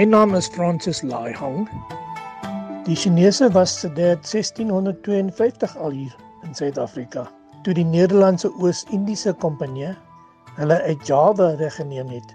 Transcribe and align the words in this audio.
My 0.00 0.06
naam 0.06 0.34
is 0.34 0.48
Francis 0.48 1.02
Laihang. 1.02 1.68
Die 2.86 2.96
Chinese 2.96 3.52
was 3.52 3.80
sedert 3.80 4.24
1652 4.24 5.76
al 5.76 5.90
hier 5.90 6.14
in 6.42 6.54
Suid-Afrika. 6.54 7.26
Toe 7.64 7.74
die 7.76 7.84
Nederlandse 7.84 8.48
Oos-Indiese 8.48 9.34
Kompanjie 9.42 9.90
hulle 10.56 10.78
uit 10.86 11.04
Java 11.04 11.50
weggeneem 11.60 12.08
het 12.14 12.32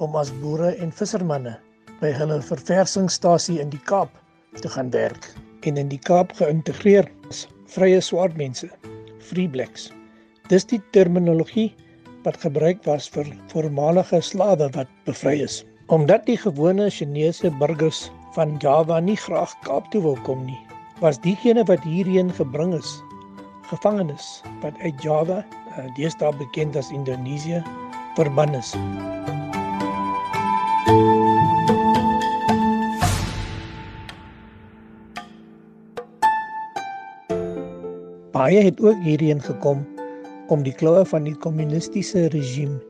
om 0.00 0.16
as 0.16 0.30
boere 0.40 0.70
en 0.80 0.94
vissermanne 1.00 1.52
by 2.00 2.14
hulle 2.16 2.38
verversingsstasie 2.46 3.58
in 3.60 3.68
die 3.74 3.82
Kaap 3.90 4.14
te 4.62 4.72
gaan 4.72 4.88
werk 4.96 5.28
en 5.68 5.76
in 5.82 5.92
die 5.92 6.00
Kaap 6.00 6.32
geïntegreer 6.38 7.10
as 7.28 7.42
vrye 7.74 8.00
swart 8.00 8.40
mense, 8.40 8.70
free 9.20 9.52
blacks. 9.52 9.90
Dis 10.48 10.64
die 10.72 10.80
terminologie 10.96 11.74
wat 12.24 12.40
gebruik 12.40 12.80
was 12.88 13.12
vir 13.12 13.28
voormalige 13.52 14.24
slawe 14.32 14.72
wat 14.78 14.96
bevry 15.04 15.42
is. 15.44 15.60
Omdat 15.92 16.24
die 16.24 16.38
gewone 16.40 16.90
Chinese 16.90 17.50
burgers 17.60 18.06
van 18.32 18.54
Java 18.64 18.96
nie 19.00 19.16
graag 19.16 19.50
Kaap 19.60 19.90
toe 19.92 20.00
wil 20.00 20.16
kom 20.24 20.46
nie, 20.48 20.56
was 21.04 21.18
diegene 21.20 21.66
wat 21.68 21.84
hierheen 21.84 22.30
gebring 22.32 22.72
is, 22.78 22.94
gevangenes 23.68 24.40
wat 24.62 24.72
uit 24.80 25.04
Java, 25.04 25.42
uh, 25.44 25.84
deesdae 25.98 26.32
bekend 26.40 26.78
as 26.80 26.88
Indonesië, 26.96 27.60
verbann 28.16 28.56
is. 28.56 28.72
Baie 38.32 38.64
het 38.64 38.80
ook 38.80 38.96
hierheen 39.04 39.44
gekom 39.44 39.84
om 40.48 40.64
die 40.64 40.72
kloue 40.72 41.04
van 41.04 41.28
die 41.28 41.36
kommunistiese 41.36 42.30
regime 42.32 42.80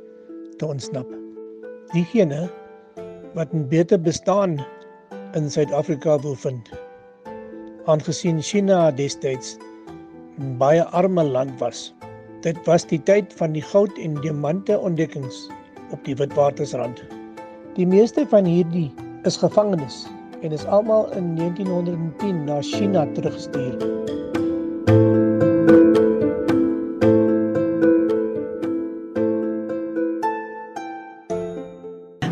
te 0.62 0.70
ontsnap. 0.70 1.10
Diegene 1.90 2.46
wat 3.34 3.52
'n 3.52 3.68
beter 3.68 4.00
bestaan 4.00 4.60
in 5.32 5.50
Suid-Afrika 5.50 6.18
wil 6.20 6.34
vind. 6.34 6.70
Aangesien 7.84 8.42
China 8.42 8.90
destyds 8.90 9.56
'n 10.38 10.56
baie 10.58 10.84
arme 10.84 11.24
land 11.24 11.58
was. 11.58 11.94
Dit 12.40 12.58
was 12.66 12.86
die 12.86 13.02
tyd 13.02 13.32
van 13.36 13.52
die 13.52 13.62
goud 13.62 13.98
en 13.98 14.14
diamante 14.20 14.78
ontdekkings 14.78 15.48
op 15.90 16.04
die 16.04 16.16
Witwatersrand. 16.16 17.02
Die 17.74 17.86
meeste 17.86 18.26
van 18.28 18.44
hierdie 18.44 18.90
is 19.22 19.36
gevangenes 19.36 20.06
en 20.40 20.52
is 20.52 20.64
almal 20.66 21.12
in 21.12 21.34
1910 21.36 22.44
na 22.44 22.60
China 22.60 23.06
teruggestuur. 23.14 23.78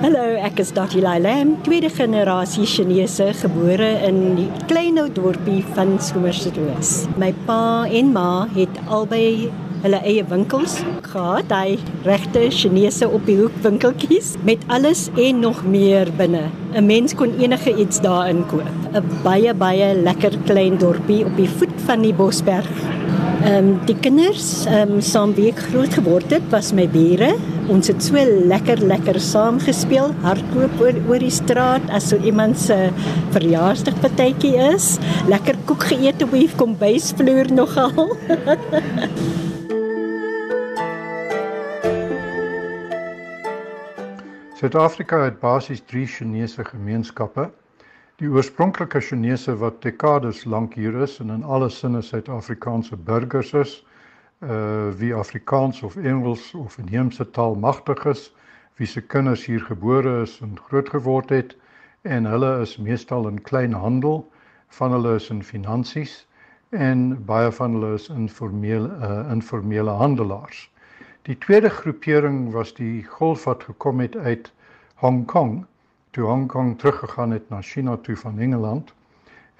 Ek 0.00 0.56
is 0.62 0.70
Dottie 0.72 1.02
Lai 1.04 1.18
Lam, 1.20 1.58
tweede 1.60 1.90
generasie 1.92 2.64
Chinese 2.64 3.34
gebore 3.36 3.90
in 4.08 4.38
die 4.38 4.46
klein 4.64 4.96
ou 4.96 5.10
dorpie 5.12 5.60
van 5.76 5.98
Somersetwes. 6.00 7.04
My 7.20 7.34
pa 7.44 7.84
en 7.84 8.08
ma 8.14 8.46
het 8.54 8.80
albei 8.88 9.50
hulle 9.82 10.00
eie 10.00 10.24
winkels 10.30 10.78
gehad, 11.04 11.52
hy 11.52 11.76
regte 12.08 12.46
Chinese 12.48 13.10
op 13.12 13.28
die 13.28 13.36
hoek 13.42 13.60
winkeltjies 13.60 14.38
met 14.48 14.64
alles 14.72 15.10
en 15.20 15.44
nog 15.44 15.60
meer 15.68 16.08
binne. 16.16 16.48
'n 16.72 16.86
Mens 16.86 17.12
kon 17.12 17.36
enige 17.36 17.76
iets 17.76 18.00
daarin 18.00 18.46
koop. 18.48 18.72
'n 18.96 19.04
Baie 19.22 19.52
baie 19.52 19.92
lekker 20.00 20.32
klein 20.48 20.80
dorpie 20.80 21.26
op 21.26 21.36
die 21.36 21.50
voet 21.60 21.76
van 21.84 22.00
die 22.00 22.14
Bosberg. 22.14 22.72
Ehm 23.44 23.54
um, 23.54 23.80
die 23.84 24.00
kinders 24.00 24.64
ehm 24.64 24.96
um, 24.96 25.00
saam 25.00 25.34
wie 25.34 25.52
ek 25.52 25.60
groot 25.68 25.92
geword 25.92 26.30
het, 26.30 26.48
was 26.50 26.72
my 26.72 26.88
bure 26.88 27.36
ons 27.70 27.86
het 27.86 28.02
so 28.02 28.18
lekker 28.50 28.80
lekker 28.82 29.20
saam 29.22 29.60
gespeel, 29.62 30.10
hardloop 30.24 30.72
oor 30.82 30.96
oor 31.06 31.22
die 31.22 31.30
straat 31.30 31.84
as 31.94 32.08
so 32.10 32.18
iemand 32.26 32.58
se 32.58 32.76
verjaarsdagpartytjie 33.36 34.56
is, 34.72 34.96
lekker 35.30 35.58
koek 35.68 35.86
geëet 35.92 36.24
op 36.26 36.34
die 36.34 36.48
kombuisvloer 36.58 37.52
nogal. 37.54 38.10
Suid-Afrika 44.60 45.22
het 45.24 45.38
basies 45.40 45.80
3 45.88 46.06
Chinese 46.06 46.66
gemeenskappe. 46.66 47.46
Die 48.20 48.28
oorspronklike 48.28 49.00
Chinese 49.00 49.54
wat 49.62 49.78
dekades 49.86 50.42
lank 50.44 50.74
hier 50.76 50.98
is 51.06 51.14
en 51.22 51.30
in 51.32 51.46
alle 51.46 51.70
sinne 51.72 52.02
Suid-Afrikaanse 52.04 52.98
burgers 52.98 53.54
is, 53.56 53.78
uh 54.40 54.88
wie 54.96 55.14
Afrikaans 55.14 55.82
of 55.82 55.96
Engels 55.96 56.54
of 56.54 56.78
inheemse 56.78 57.30
taal 57.30 57.54
magtig 57.54 58.04
is, 58.04 58.34
wie 58.76 58.86
se 58.86 59.00
kinders 59.00 59.44
hier 59.44 59.60
gebore 59.60 60.22
is 60.22 60.38
en 60.40 60.58
groot 60.68 60.88
geword 60.88 61.28
het 61.28 61.56
en 62.02 62.24
hulle 62.24 62.60
is 62.60 62.76
meestal 62.76 63.28
in 63.28 63.42
kleinhandel, 63.42 64.24
van 64.68 64.92
hulle 64.92 65.14
is 65.14 65.28
in 65.30 65.42
finansies 65.44 66.26
en 66.70 67.24
baie 67.26 67.50
van 67.52 67.76
hulle 67.76 67.94
is 67.94 68.08
informele 68.08 68.88
uh 69.08 69.32
informele 69.32 69.90
handelaars. 69.90 70.70
Die 71.28 71.36
tweede 71.38 71.68
groepering 71.68 72.52
was 72.52 72.72
die 72.74 73.04
golf 73.04 73.44
wat 73.44 73.64
gekom 73.68 74.00
het 74.00 74.16
uit 74.16 74.52
Hong 74.94 75.26
Kong, 75.26 75.66
toe 76.10 76.24
Hong 76.24 76.46
Kong 76.48 76.78
teruggegaan 76.78 77.30
het 77.30 77.48
na 77.50 77.60
China 77.60 77.96
toe 77.96 78.16
van 78.16 78.38
Engeland 78.38 78.94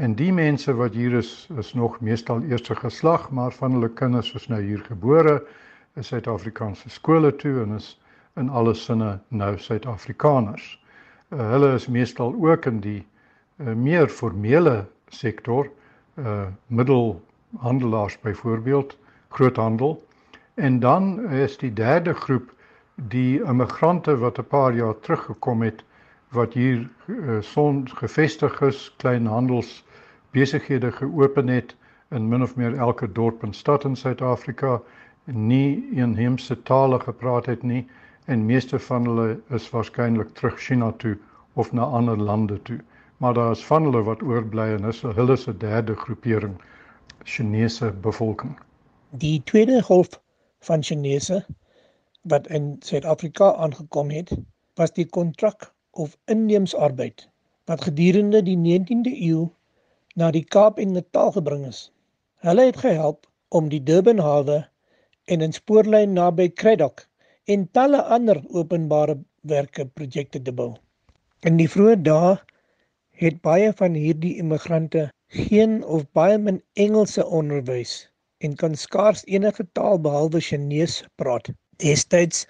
En 0.00 0.15
die 0.16 0.33
mense 0.33 0.72
wat 0.72 0.94
hier 0.97 1.12
is 1.19 1.31
is 1.61 1.75
nog 1.77 1.99
meestal 2.00 2.41
eerste 2.49 2.75
geslag, 2.75 3.27
maar 3.37 3.53
van 3.53 3.75
hulle 3.77 3.88
kinders 3.93 4.31
is 4.38 4.47
nou 4.49 4.61
hier 4.62 4.81
gebore 4.87 5.34
in 6.00 6.05
Suid-Afrikaanse 6.09 6.88
skole 6.91 7.34
toe 7.37 7.59
en 7.61 7.75
is 7.77 7.88
in 8.41 8.49
alle 8.49 8.72
sinne 8.75 9.11
nou 9.28 9.50
Suid-Afrikaners. 9.59 10.71
Uh, 11.28 11.50
hulle 11.50 11.75
is 11.75 11.88
meestal 11.88 12.33
ook 12.33 12.65
in 12.71 12.78
die 12.81 13.03
uh, 13.03 13.75
meer 13.75 14.09
formele 14.09 14.87
sektor, 15.09 15.69
uh 16.17 16.47
middelhandelaars 16.67 18.17
byvoorbeeld, 18.25 18.97
groothandel. 19.28 19.99
En 20.55 20.81
dan 20.81 21.28
is 21.28 21.59
die 21.59 21.72
derde 21.72 22.15
groep 22.15 22.49
die 22.94 23.44
immigrante 23.44 24.17
wat 24.17 24.41
'n 24.41 24.49
paar 24.49 24.72
jaar 24.72 24.97
terug 25.00 25.28
gekom 25.28 25.62
het 25.62 25.84
wat 26.32 26.53
hier 26.56 26.88
uh, 27.06 27.41
son 27.41 27.84
gevestig 28.00 28.61
is, 28.61 28.94
kleinhandels 28.97 29.84
besighede 30.30 30.92
geopen 30.92 31.48
het 31.48 31.76
in 32.10 32.28
min 32.28 32.42
of 32.42 32.56
meer 32.56 32.76
elke 32.76 33.12
dorp 33.12 33.42
en 33.42 33.52
stad 33.52 33.84
in 33.84 33.96
Suid-Afrika 33.96 34.80
nie 35.24 35.88
inheemse 35.94 36.62
tale 36.62 37.00
gepraat 37.00 37.46
het 37.46 37.62
nie 37.62 37.86
en 38.24 38.46
meeste 38.46 38.78
van 38.78 39.04
hulle 39.04 39.40
is 39.48 39.70
waarskynlik 39.70 40.34
terug 40.34 40.58
China 40.58 40.92
toe 40.92 41.16
of 41.54 41.72
na 41.72 41.82
ander 41.82 42.19
lande 42.19 42.62
toe. 42.62 42.80
Maar 43.16 43.34
daar 43.34 43.50
is 43.50 43.64
van 43.64 43.82
hulle 43.82 44.02
wat 44.02 44.22
oorbly 44.22 44.74
en 44.74 44.84
is 44.84 45.02
hulle 45.02 45.36
se 45.36 45.56
derde 45.56 45.94
groepering 45.94 46.54
Chinese 47.22 47.92
bevolking. 47.92 48.58
Die 49.10 49.42
tweede 49.44 49.82
golf 49.82 50.20
van 50.60 50.82
Chinese 50.82 51.44
wat 52.22 52.46
in 52.46 52.76
Suid-Afrika 52.80 53.54
aangekom 53.54 54.10
het, 54.10 54.30
was 54.74 54.92
die 54.92 55.06
kontrak 55.06 55.72
of 55.90 56.16
inneemsarbeid 56.24 57.28
wat 57.64 57.82
gedurende 57.84 58.42
die 58.42 58.56
19de 58.56 59.12
eeu 59.22 59.48
na 60.16 60.31
die 60.34 60.44
Kaap 60.54 60.78
en 60.82 60.94
Natal 60.97 61.31
gebring 61.37 61.66
is. 61.69 61.91
Hulle 62.47 62.65
het 62.69 62.81
gehelp 62.82 63.26
om 63.59 63.69
die 63.71 63.82
Durban 63.91 64.19
hawe 64.19 64.56
en 65.31 65.43
'n 65.47 65.53
spoorlyn 65.53 66.15
naby 66.19 66.48
Kredok 66.62 67.06
en 67.47 67.69
talle 67.78 68.03
ander 68.16 68.43
openbare 68.60 69.16
werke 69.53 69.87
projekte 69.87 70.43
te 70.43 70.53
bou. 70.53 70.75
In 71.47 71.56
die 71.56 71.69
vroeë 71.69 72.03
dae 72.03 72.37
het 73.22 73.41
baie 73.43 73.72
van 73.82 73.94
hierdie 73.94 74.37
immigrante 74.43 75.10
geen 75.28 75.84
of 75.84 76.10
baie 76.12 76.38
min 76.38 76.62
Engelse 76.75 77.26
onderwys 77.26 78.08
en 78.38 78.56
kan 78.56 78.75
skaars 78.75 79.25
enige 79.26 79.67
taal 79.73 79.99
behalwe 79.99 80.40
Chinese 80.40 81.05
praat. 81.17 81.50
Destyds 81.76 82.46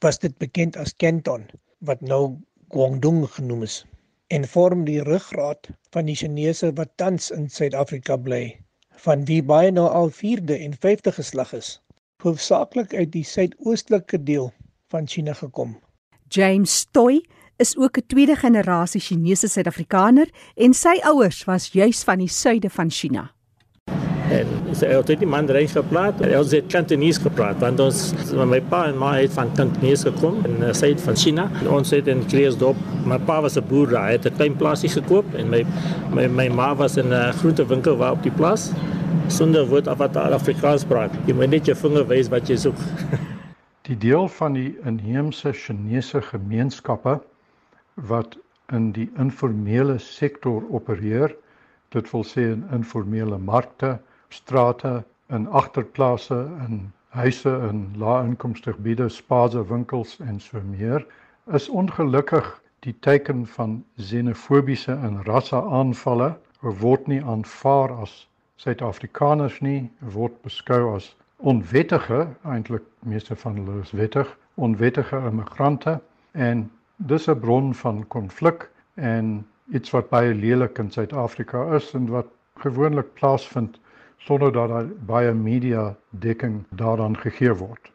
was 0.00 0.18
dit 0.18 0.38
bekend 0.38 0.76
as 0.76 0.96
Canton 0.96 1.48
wat 1.78 2.00
nou 2.00 2.36
Guangdong 2.68 3.26
genoem 3.26 3.62
is 3.62 3.84
en 4.30 4.46
vorm 4.46 4.84
die 4.86 5.02
ruggraat 5.02 5.68
van 5.90 6.06
die 6.06 6.14
Chinese 6.14 6.70
wat 6.78 6.92
tans 7.02 7.30
in 7.34 7.48
Suid-Afrika 7.50 8.16
bly, 8.16 8.60
van 9.02 9.24
wie 9.26 9.40
baie 9.42 9.72
nou 9.74 9.88
al 9.90 10.12
4de 10.14 10.54
en 10.54 10.76
5de 10.78 11.12
geslag 11.16 11.50
is, 11.56 11.70
hoofsaaklik 12.22 12.94
uit 12.94 13.10
die 13.16 13.24
suidoostelike 13.26 14.22
deel 14.22 14.52
van 14.94 15.08
China 15.08 15.34
gekom. 15.34 15.74
James 16.30 16.86
Toy 16.94 17.18
is 17.58 17.76
ook 17.76 17.98
'n 17.98 18.06
tweede 18.06 18.36
generasie 18.36 19.00
Chinese 19.00 19.48
Suid-Afrikaner 19.48 20.28
en 20.54 20.74
sy 20.74 21.00
ouers 21.02 21.44
was 21.44 21.72
juis 21.72 22.04
van 22.04 22.18
die 22.18 22.28
suide 22.28 22.70
van 22.70 22.90
China. 22.90 23.34
En 24.30 24.50
sy 24.78 24.86
het 24.92 25.08
dit 25.10 25.24
man 25.26 25.48
reg 25.50 25.72
gepraat. 25.74 26.20
Hy 26.22 26.30
het 26.38 26.68
Cantonese 26.70 27.20
gepraat 27.24 27.58
want 27.62 27.80
ons 27.82 28.02
my 28.50 28.60
pa 28.70 28.84
en 28.90 28.98
ma 29.00 29.14
het 29.18 29.34
van 29.34 29.50
Cantonese 29.56 30.10
gekom 30.10 30.38
en 30.46 30.60
uh, 30.62 30.72
sy 30.76 30.92
het 30.94 31.02
van 31.02 31.18
China. 31.18 31.48
En 31.62 31.72
ons 31.80 31.90
het 31.90 32.08
in 32.10 32.22
Kleersdorp. 32.30 32.78
My 33.06 33.18
pa 33.18 33.40
was 33.42 33.58
'n 33.58 33.66
boer 33.68 33.88
daar. 33.90 34.06
Hy 34.06 34.12
het 34.18 34.26
'n 34.26 34.36
klein 34.36 34.56
plaasie 34.56 34.88
gekoop 34.88 35.34
en 35.34 35.50
my 35.50 35.64
my 36.14 36.26
my 36.28 36.48
ma 36.48 36.74
was 36.74 36.96
in 36.96 37.12
'n 37.12 37.32
groentewinkel 37.40 37.96
waar 37.96 38.12
op 38.12 38.22
die 38.22 38.32
plaas 38.32 38.70
sonder 39.26 39.66
woord 39.66 39.88
af 39.88 39.98
wat 39.98 40.16
Afrikaans 40.16 40.84
praat. 40.84 41.10
Jy 41.26 41.34
moet 41.34 41.50
net 41.50 41.66
jou 41.66 41.76
vinger 41.76 42.06
wys 42.06 42.28
wat 42.28 42.48
jy 42.48 42.56
soek. 42.56 42.78
die 43.90 43.96
deel 43.98 44.28
van 44.28 44.52
die 44.52 44.76
inheemse 44.86 45.52
Chinese 45.52 46.22
gemeenskappe 46.22 47.20
wat 47.94 48.36
in 48.72 48.92
die 48.92 49.08
informele 49.18 49.98
sektor 49.98 50.62
opereer. 50.70 51.34
Dit 51.90 52.10
wil 52.12 52.24
sê 52.24 52.52
in 52.52 52.64
informele 52.74 53.38
markte, 53.38 53.98
strate, 54.30 55.04
in 55.28 55.46
agterplase, 55.46 56.48
in 56.66 56.92
huise 57.10 57.52
in 57.68 57.94
lae-inkomste 57.98 58.72
gebiede, 58.72 59.08
spaarse 59.08 59.62
winkels 59.68 60.18
en 60.20 60.40
so 60.40 60.60
meer, 60.62 61.06
is 61.46 61.68
ongelukkig 61.68 62.48
die 62.86 62.94
teken 63.00 63.46
van 63.46 63.84
xenofobiese 63.96 64.92
en 64.92 65.22
rasse-aanvalle 65.26 66.34
word 66.60 67.06
nie 67.08 67.22
aanvaar 67.22 67.92
as 68.04 68.26
Suid-Afrikaners 68.60 69.60
nie, 69.64 69.88
word 70.14 70.34
beskou 70.44 70.94
as 70.94 71.06
onwettige, 71.40 72.26
eintlik 72.44 72.84
meeste 73.08 73.36
van 73.40 73.56
hulle 73.56 73.80
is 73.80 73.94
wettig, 73.96 74.28
onwettige 74.60 75.16
immigrante 75.30 75.96
en 76.32 76.66
dis 76.96 77.28
'n 77.28 77.40
bron 77.40 77.72
van 77.74 78.04
konflik 78.08 78.68
en 78.94 79.46
iets 79.72 79.90
wat 79.90 80.10
baie 80.10 80.34
lelik 80.34 80.78
in 80.78 80.90
Suid-Afrika 80.90 81.64
is 81.74 81.94
en 81.94 82.10
wat 82.12 82.28
gewoonlik 82.60 83.14
plaasvind 83.14 83.79
sonder 84.26 84.52
dat 84.52 84.68
daar 84.68 84.88
baie 85.08 85.32
media 85.34 85.96
dekking 86.10 86.64
daaraan 86.76 87.16
gegee 87.16 87.52
word. 87.56 87.90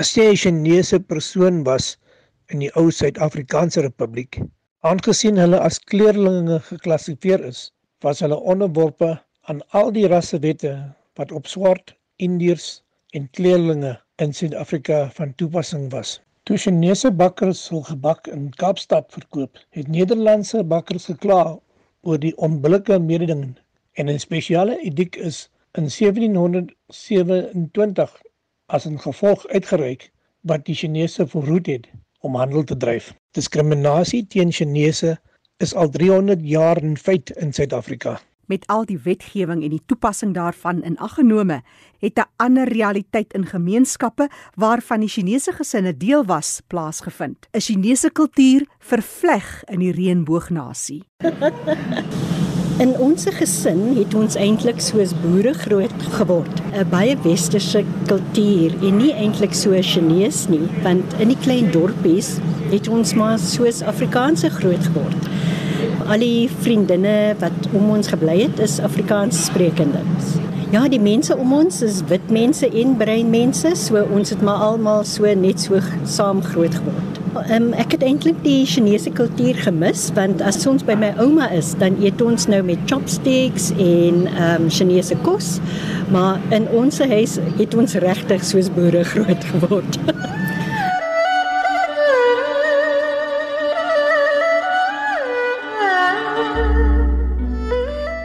As 0.00 0.14
jy 0.14 0.26
'n 0.30 0.36
Chinese 0.42 1.00
persoon 1.00 1.64
was 1.64 1.96
in 2.54 2.62
die 2.62 2.70
ou 2.78 2.90
Suid-Afrikaanse 2.90 3.82
Republiek, 3.82 4.38
aangesien 4.86 5.36
hulle 5.42 5.58
as 5.58 5.78
kleurlinge 5.92 6.60
geklassifiseer 6.68 7.42
is, 7.48 7.72
was 8.04 8.20
hulle 8.20 8.38
onderworpe 8.52 9.10
aan 9.50 9.62
al 9.80 9.90
die 9.92 10.06
rassewette 10.08 10.72
wat 11.18 11.32
op 11.32 11.46
swart, 11.46 11.94
Indiërs 12.16 12.82
en 13.12 13.30
kleurlinge 13.30 13.96
in 14.22 14.32
Suid-Afrika 14.32 15.10
van 15.18 15.34
toepassing 15.34 15.90
was. 15.92 16.20
Toe 16.44 16.56
Chinese 16.56 17.10
bakkers 17.10 17.68
hul 17.68 17.82
gebak 17.82 18.26
in 18.26 18.50
Kaapstad 18.62 19.10
verkoop, 19.12 19.58
het 19.70 19.88
Nederlandse 19.88 20.62
bakkers 20.64 21.10
gekla 21.10 21.58
oor 22.02 22.18
die 22.18 22.36
onbillike 22.36 22.98
mededinging 22.98 23.58
en 24.00 24.08
'n 24.08 24.18
spesiale 24.18 24.80
ediek 24.88 25.16
is 25.16 25.50
in 25.78 25.90
1727 25.90 28.22
as 28.66 28.86
'n 28.86 28.98
gevolg 28.98 29.46
uitgereik 29.46 30.10
wat 30.40 30.64
die 30.64 30.74
Chinese 30.74 31.26
verhoed 31.26 31.66
het 31.66 31.88
om 32.20 32.34
handel 32.34 32.64
te 32.64 32.76
dryf. 32.76 33.14
Diskriminasie 33.30 34.26
teen 34.26 34.52
Chinese 34.52 35.18
is 35.56 35.74
al 35.74 35.88
300 35.88 36.40
jaar 36.42 36.82
in 36.82 36.96
feit 36.96 37.30
in 37.30 37.52
Suid-Afrika 37.52 38.20
met 38.50 38.66
al 38.66 38.84
die 38.88 38.98
wetgewing 38.98 39.62
en 39.62 39.76
die 39.76 39.82
toepassing 39.86 40.34
daarvan 40.34 40.82
in 40.86 40.98
ag 40.98 41.14
genome, 41.18 41.60
het 42.02 42.18
'n 42.18 42.30
ander 42.36 42.68
realiteit 42.68 43.32
in 43.32 43.46
gemeenskappe 43.46 44.28
waarvan 44.54 45.00
die 45.00 45.08
Chinese 45.08 45.52
gesinne 45.52 45.96
deel 45.96 46.24
was, 46.24 46.60
plaasgevind. 46.66 47.46
'n 47.52 47.60
Chinese 47.60 48.10
kultuur 48.10 48.66
vervleg 48.78 49.64
in 49.64 49.78
die 49.78 49.92
reënboognasie. 49.92 51.02
In 52.80 52.94
ons 52.96 53.26
gesin 53.36 53.82
het 53.98 54.14
ons 54.16 54.38
eintlik 54.40 54.80
soos 54.80 55.12
boere 55.22 55.52
groot 55.52 56.06
geword. 56.16 56.62
'n 56.72 56.88
Baie 56.88 57.16
westerse 57.22 57.84
kultuur 58.08 58.72
en 58.80 58.96
nie 58.96 59.12
eintlik 59.12 59.54
so 59.54 59.76
Chinese 59.82 60.48
nie, 60.50 60.66
want 60.82 61.04
in 61.18 61.28
die 61.28 61.40
klein 61.44 61.70
dorpies 61.70 62.38
het 62.70 62.88
ons 62.88 63.14
maar 63.14 63.38
soos 63.38 63.82
Afrikaanse 63.82 64.50
groot 64.50 64.84
geword 64.86 65.28
al 66.10 66.22
die 66.24 66.48
vriendinne 66.64 67.36
wat 67.38 67.68
om 67.70 67.90
ons 67.94 68.08
gebly 68.10 68.40
het 68.40 68.58
is 68.58 68.80
Afrikaans 68.82 69.44
sprekendes. 69.46 70.34
Ja, 70.74 70.82
die 70.90 71.00
mense 71.02 71.36
om 71.36 71.52
ons 71.54 71.82
is 71.86 72.00
wit 72.10 72.30
mense 72.34 72.66
en 72.66 72.96
bruin 72.98 73.30
mense, 73.30 73.74
so 73.78 74.02
ons 74.10 74.34
het 74.34 74.42
maar 74.42 74.64
almal 74.70 75.04
so 75.06 75.30
net 75.34 75.62
so 75.62 75.78
saam 76.04 76.42
groot 76.42 76.74
geword. 76.74 77.19
Um, 77.30 77.68
ek 77.78 77.92
het 77.94 78.02
eintlik 78.02 78.40
die 78.42 78.64
Chinese 78.66 79.10
kultuur 79.14 79.54
gemis 79.62 80.08
want 80.16 80.40
as 80.42 80.64
ons 80.66 80.82
by 80.82 80.96
my 80.98 81.12
ouma 81.22 81.46
is, 81.54 81.68
dan 81.78 81.94
eet 82.02 82.18
ons 82.26 82.48
nou 82.50 82.58
met 82.66 82.80
chopsticks 82.90 83.68
en 83.76 84.24
ehm 84.26 84.64
um, 84.64 84.70
Chinese 84.70 85.14
kos, 85.22 85.60
maar 86.10 86.42
in 86.50 86.66
ons 86.74 86.98
huis 86.98 87.36
het 87.60 87.76
ons 87.78 87.94
regtig 88.02 88.42
soos 88.44 88.70
boere 88.74 89.04
groot 89.12 89.46
geword. 89.52 90.00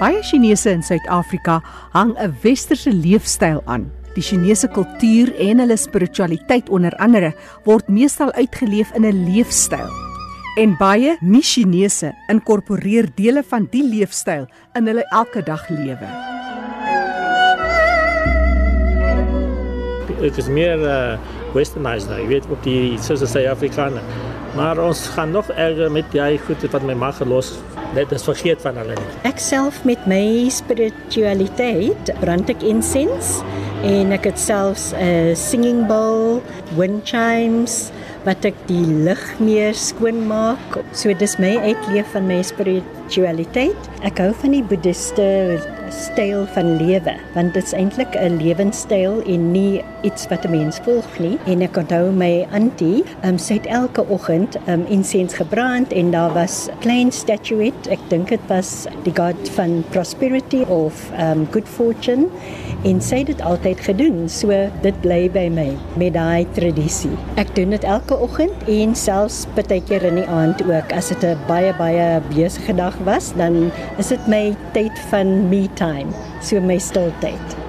Baie 0.01 0.23
Chinese 0.25 0.73
in 0.73 0.81
Suid-Afrika 0.81 1.61
hang 1.93 2.17
'n 2.17 2.33
westerse 2.41 2.89
leefstyl 2.89 3.61
aan. 3.65 3.91
Die 4.15 4.23
Chinese 4.23 4.69
kultuur 4.71 5.33
en 5.43 5.59
hulle 5.59 5.75
spiritualiteit 5.75 6.69
onder 6.71 6.93
andere 7.03 7.33
word 7.65 7.89
meestal 7.91 8.31
uitgeleef 8.39 8.93
in 8.95 9.03
'n 9.03 9.25
leefstyl. 9.27 9.91
En 10.55 10.77
baie 10.79 11.17
nie-Chinese 11.19 12.13
inkorporeer 12.31 13.09
dele 13.15 13.43
van 13.43 13.67
die 13.71 13.83
leefstyl 13.83 14.47
in 14.73 14.87
hulle 14.87 15.03
elke 15.11 15.43
dag 15.43 15.67
lewe. 15.69 16.07
Dit 20.21 20.37
is 20.37 20.47
meer 20.47 20.79
uh, 20.79 21.19
westernized 21.53 22.09
nou, 22.09 22.21
jy 22.21 22.27
weet 22.27 22.47
op 22.49 22.63
die 22.63 22.97
soos 22.97 23.19
die 23.19 23.49
Afrikaner. 23.49 24.03
Maar 24.55 24.79
ons 24.79 25.07
gaan 25.15 25.31
nog 25.31 25.49
erger 25.51 25.91
met 25.91 26.11
die 26.11 26.39
goed 26.47 26.71
wat 26.71 26.83
my 26.83 26.93
ma 26.93 27.11
gelos 27.11 27.53
Net 27.95 28.11
is 28.11 28.25
vergeet 28.27 28.59
van 28.59 28.75
hulle 28.75 28.95
nie. 28.97 29.11
Ek 29.29 29.37
self 29.39 29.77
met 29.87 30.01
my 30.09 30.49
spiritualiteit 30.51 32.09
brand 32.19 32.49
ek 32.51 32.65
incense 32.67 33.45
en 33.87 34.11
ek 34.15 34.25
het 34.31 34.41
selfs 34.41 34.89
'n 34.97 35.35
singing 35.39 35.85
bowl, 35.87 36.41
wind 36.75 37.07
chimes 37.07 37.91
wat 38.25 38.43
ek 38.43 38.57
die 38.67 38.83
lig 39.05 39.23
meer 39.39 39.73
skoon 39.73 40.27
maak. 40.27 40.79
So 40.91 41.13
dis 41.13 41.37
my 41.39 41.55
uitleef 41.55 42.11
van 42.11 42.27
my 42.27 42.41
spiritualiteit. 42.41 43.79
Ek 44.03 44.17
hou 44.17 44.33
van 44.33 44.51
die 44.51 44.63
boeddhiste 44.63 45.61
styl 45.89 46.45
van 46.51 46.75
lewe 46.81 47.15
want 47.33 47.53
dit 47.53 47.63
is 47.63 47.73
eintlik 47.73 48.15
'n 48.17 48.41
lewenstyl 48.41 49.21
en 49.23 49.51
nie 49.51 49.83
iets 50.05 50.27
wat 50.31 50.45
'n 50.45 50.53
mens 50.53 50.79
volg 50.85 51.19
nie. 51.19 51.37
En 51.45 51.61
ek 51.61 51.77
onthou 51.77 52.11
my 52.11 52.47
auntie 52.51 53.03
um, 53.25 53.37
sy 53.37 53.57
het 53.59 53.65
elke 53.65 54.05
oggend 54.07 54.57
um, 54.67 54.85
incense 54.89 55.35
gebrand 55.35 55.93
en 55.93 56.11
daar 56.11 56.33
was 56.33 56.69
klein 56.79 57.11
statuette. 57.11 57.89
Ek 57.89 57.99
dink 58.07 58.29
dit 58.29 58.47
was 58.47 58.85
die 59.03 59.15
god 59.15 59.49
van 59.57 59.83
prosperity 59.89 60.63
of 60.67 61.11
um, 61.19 61.47
good 61.51 61.67
fortune. 61.67 62.27
En 62.83 63.01
sy 63.01 63.23
het 63.23 63.27
dit 63.27 63.41
altyd 63.41 63.79
gedoen. 63.79 64.29
So 64.29 64.53
dit 64.81 65.01
bly 65.01 65.29
by 65.31 65.49
my 65.49 65.71
met 65.97 66.13
daai 66.13 66.45
tradisie 66.53 67.15
ek 67.35 67.51
doen 67.55 67.73
dit 67.75 67.83
elke 67.83 68.17
oggend 68.19 68.69
en 68.71 68.95
selfs 68.97 69.43
baie 69.57 69.81
keer 69.87 70.05
in 70.07 70.19
die 70.21 70.27
aand 70.31 70.63
ook. 70.65 70.93
As 70.95 71.11
dit 71.11 71.23
'n 71.23 71.37
baie 71.47 71.73
baie 71.77 72.21
besige 72.29 72.75
dag 72.75 72.95
was 73.05 73.33
dan 73.35 73.71
is 73.97 74.07
dit 74.07 74.27
my 74.27 74.55
tyd 74.73 74.99
van 75.09 75.49
me 75.49 75.67
time, 75.75 76.09
so 76.41 76.61
my 76.61 76.77
stiltyd. 76.77 77.64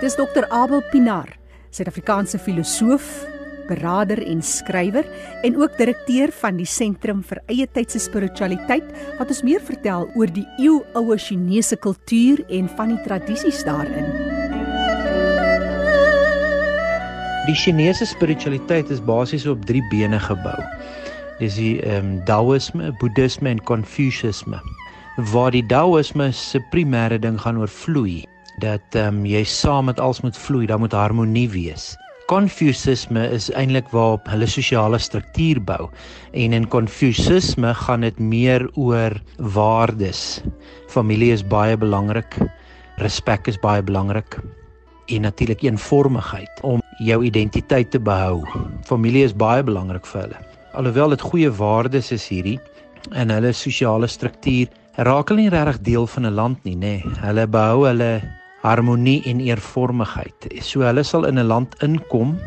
Dis 0.00 0.16
Dr 0.16 0.46
Abel 0.48 0.80
Pinar, 0.90 1.28
Suid-Afrikaanse 1.70 2.38
filosoof, 2.40 3.04
beraader 3.68 4.22
en 4.24 4.40
skrywer 4.42 5.06
en 5.46 5.58
ook 5.60 5.76
direkteur 5.78 6.32
van 6.40 6.56
die 6.58 6.66
Sentrum 6.66 7.20
vir 7.22 7.38
Eie 7.52 7.68
Tydse 7.70 8.00
Spiritualiteit 8.02 8.88
wat 9.18 9.30
ons 9.30 9.44
meer 9.46 9.62
vertel 9.62 10.08
oor 10.18 10.32
die 10.34 10.46
eeuoue 10.58 11.18
Chinese 11.20 11.78
kultuur 11.78 12.42
en 12.48 12.72
van 12.78 12.96
die 12.96 13.02
tradisies 13.04 13.62
daarin. 13.68 14.08
Die 17.46 17.56
Chinese 17.56 18.06
spiritualiteit 18.06 18.90
is 18.90 19.00
basies 19.04 19.46
op 19.46 19.62
3 19.68 19.84
bene 19.92 20.18
gebou 20.22 20.58
dis 21.40 21.56
die 21.56 21.76
ehm 21.80 22.04
um, 22.04 22.16
Taoïsme, 22.28 22.92
Boeddhisme 23.00 23.48
en 23.50 23.62
Confucianisme. 23.64 24.60
Waar 25.32 25.54
die 25.54 25.64
Taoïsme 25.66 26.30
se 26.36 26.60
primêre 26.72 27.18
ding 27.20 27.38
gaan 27.40 27.58
oor 27.60 27.70
vloei, 27.72 28.24
dat 28.62 28.96
ehm 28.98 29.20
um, 29.20 29.26
jy 29.26 29.42
saam 29.44 29.88
met 29.90 30.00
alles 30.00 30.20
moet 30.24 30.36
vloei, 30.36 30.66
daar 30.66 30.78
moet 30.78 30.96
harmonie 30.96 31.48
wees. 31.50 31.96
Confucianisme 32.30 33.24
is 33.34 33.48
eintlik 33.58 33.88
waarop 33.90 34.28
hulle 34.30 34.46
sosiale 34.46 34.98
struktuur 34.98 35.58
bou 35.66 35.88
en 36.32 36.52
in 36.54 36.68
Confucianisme 36.68 37.74
gaan 37.74 38.06
dit 38.06 38.18
meer 38.18 38.68
oor 38.78 39.16
waardes. 39.56 40.42
Familie 40.88 41.32
is 41.32 41.42
baie 41.42 41.76
belangrik. 41.76 42.38
Respek 43.02 43.48
is 43.50 43.58
baie 43.58 43.82
belangrik 43.82 44.38
en 45.10 45.26
natuurlik 45.26 45.64
eenvormigheid 45.66 46.62
om 46.62 46.84
jou 47.02 47.24
identiteit 47.24 47.90
te 47.90 47.98
behou. 47.98 48.44
Familie 48.86 49.24
is 49.24 49.34
baie 49.34 49.62
belangrik 49.66 50.06
vir 50.06 50.22
hulle 50.28 50.46
alhoewel 50.72 51.14
dit 51.14 51.20
goeie 51.20 51.50
waardes 51.50 52.12
is 52.14 52.26
hierdie 52.30 52.58
en 53.16 53.32
hulle 53.34 53.52
sosiale 53.56 54.08
struktuur 54.10 54.70
raak 55.08 55.30
hulle 55.32 55.46
nie 55.46 55.54
regtig 55.54 55.80
deel 55.88 56.06
van 56.14 56.26
'n 56.26 56.34
land 56.34 56.64
nie 56.64 56.76
nê 56.76 56.96
nee. 57.02 57.14
hulle 57.24 57.46
behou 57.46 57.86
hulle 57.86 58.12
harmonie 58.62 59.22
en 59.26 59.40
eervormigheid 59.40 60.50
so 60.60 60.84
hulle 60.86 61.04
sal 61.04 61.24
in 61.24 61.38
'n 61.38 61.46
land 61.46 61.76
inkom 61.82 62.38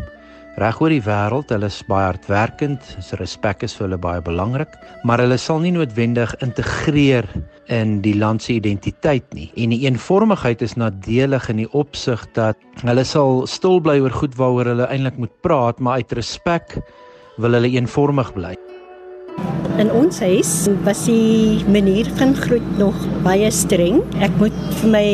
reg 0.57 0.81
oor 0.81 0.89
die 0.89 1.01
wêreld 1.01 1.49
hulle 1.49 1.65
is 1.65 1.83
baie 1.87 2.05
hardwerkend 2.05 2.81
so 3.01 3.17
respek 3.17 3.63
is 3.63 3.73
vir 3.73 3.87
hulle 3.87 3.97
baie 3.97 4.21
belangrik 4.21 4.77
maar 5.03 5.19
hulle 5.19 5.37
sal 5.37 5.59
nie 5.59 5.71
noodwendig 5.71 6.35
integreer 6.41 7.25
in 7.67 8.01
die 8.01 8.15
land 8.15 8.43
se 8.43 8.53
identiteit 8.53 9.25
nie. 9.33 9.49
En 9.55 9.71
die 9.73 9.83
eenvormigheid 9.85 10.61
is 10.61 10.75
nadelig 10.75 11.49
in 11.49 11.61
die 11.63 11.69
opsig 11.71 12.25
dat 12.35 12.59
hulle 12.83 13.05
sal 13.07 13.45
stil 13.47 13.79
bly 13.83 13.99
oor 14.03 14.13
goed 14.21 14.35
waaroor 14.39 14.73
hulle 14.73 14.89
eintlik 14.91 15.17
moet 15.17 15.35
praat, 15.41 15.79
maar 15.79 16.03
uit 16.03 16.11
respek 16.19 16.77
wil 17.37 17.55
hulle 17.55 17.71
eenvormig 17.71 18.33
bly. 18.35 18.55
In 19.81 19.89
ons 19.89 20.19
huis 20.21 20.49
was 20.85 21.05
die 21.09 21.63
manier 21.65 22.05
van 22.19 22.35
groet 22.37 22.65
nog 22.77 22.97
baie 23.25 23.49
streng. 23.51 24.03
Ek 24.21 24.33
moet 24.37 24.57
vir 24.79 24.91
my 24.93 25.07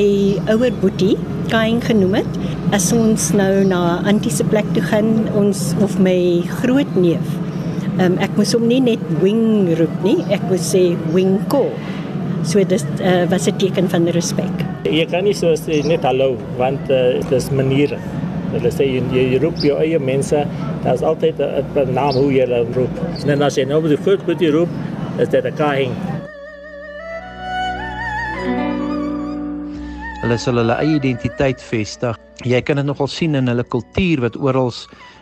ouer 0.52 0.74
boetie, 0.82 1.16
Kain 1.50 1.80
genoem 1.82 2.20
het, 2.20 2.36
as 2.76 2.92
ons 2.94 3.32
nou 3.34 3.64
na 3.66 4.02
Antie 4.10 4.34
se 4.34 4.46
plek 4.46 4.68
toe 4.76 4.84
gaan, 4.86 5.26
ons 5.40 5.72
of 5.82 5.96
my 6.04 6.44
grootneef. 6.60 7.32
Um, 8.00 8.20
ek 8.22 8.36
moes 8.38 8.54
hom 8.54 8.68
nie 8.70 8.82
net 8.84 9.02
wing 9.24 9.72
roep 9.80 9.96
nie, 10.06 10.20
ek 10.36 10.44
moes 10.52 10.68
sê 10.76 10.84
wing 11.16 11.40
ko. 11.52 11.66
So 12.48 12.62
dit 12.64 13.02
uh, 13.02 13.26
was 13.32 13.48
'n 13.48 13.58
teken 13.58 13.90
van 13.90 14.08
respek. 14.16 14.54
Jy 14.86 15.06
kan 15.10 15.24
nie 15.24 15.34
so 15.34 15.56
sê 15.56 15.82
net 15.84 16.04
hallo 16.04 16.38
want 16.58 16.84
uh, 16.92 17.20
dis 17.32 17.50
maniere. 17.52 17.98
Hulle 18.54 18.72
sê 18.74 18.86
jy, 18.90 19.02
jy 19.14 19.40
roep 19.44 19.60
jou 19.62 19.78
eie 19.78 20.00
mense, 20.00 20.46
daar's 20.84 21.04
altyd 21.06 21.40
'n 21.40 21.94
naam 21.94 22.16
hoe 22.16 22.32
jy 22.34 22.46
hulle 22.48 22.66
roep. 22.74 22.96
En 23.28 23.42
as 23.42 23.58
jy 23.58 23.66
nou 23.66 23.82
die 23.88 23.98
groot 23.98 24.26
moet 24.28 24.42
jy 24.42 24.52
roep, 24.52 24.70
is 25.20 25.30
dit 25.30 25.46
'n 25.46 25.56
kaing. 25.56 25.94
Hulle 30.22 30.38
sal 30.38 30.58
hulle 30.58 30.76
eie 30.82 30.96
identiteit 30.96 31.62
vestig. 31.62 32.18
Jy 32.44 32.62
kan 32.62 32.76
dit 32.76 32.86
nogal 32.86 33.08
sien 33.08 33.36
in 33.36 33.48
hulle 33.48 33.64
kultuur 33.64 34.22
wat 34.22 34.36
oral 34.36 34.74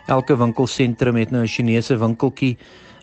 elke 0.08 0.36
winkelsentrum 0.36 1.16
het 1.16 1.30
nou 1.30 1.42
'n 1.42 1.46
Chinese 1.46 1.96
winkeltjie 1.96 2.56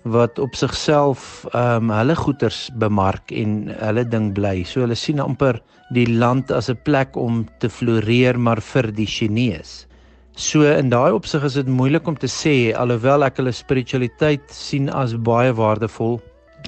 wat 0.04 0.40
op 0.40 0.56
sigself 0.56 1.46
ehm 1.54 1.90
um, 1.90 1.90
hulle 1.90 2.16
goederes 2.16 2.70
bemark 2.78 3.32
en 3.32 3.74
hulle 3.80 4.04
ding 4.06 4.34
bly. 4.34 4.64
So 4.64 4.82
hulle 4.82 4.96
sien 4.96 5.20
amper 5.20 5.62
die 5.94 6.06
land 6.06 6.52
as 6.52 6.70
'n 6.70 6.78
plek 6.84 7.16
om 7.16 7.48
te 7.60 7.70
floreer 7.70 8.38
maar 8.40 8.62
vir 8.62 8.92
die 8.92 9.08
Chinese. 9.08 9.88
So 10.36 10.68
in 10.68 10.90
daai 10.92 11.14
opsig 11.16 11.46
is 11.48 11.54
dit 11.56 11.68
moeilik 11.72 12.08
om 12.12 12.16
te 12.20 12.28
sê 12.28 12.74
alhoewel 12.76 13.24
ek 13.24 13.38
hulle 13.40 13.54
spiritualiteit 13.56 14.50
sien 14.52 14.90
as 14.92 15.14
baie 15.16 15.54
waardevol 15.56 16.18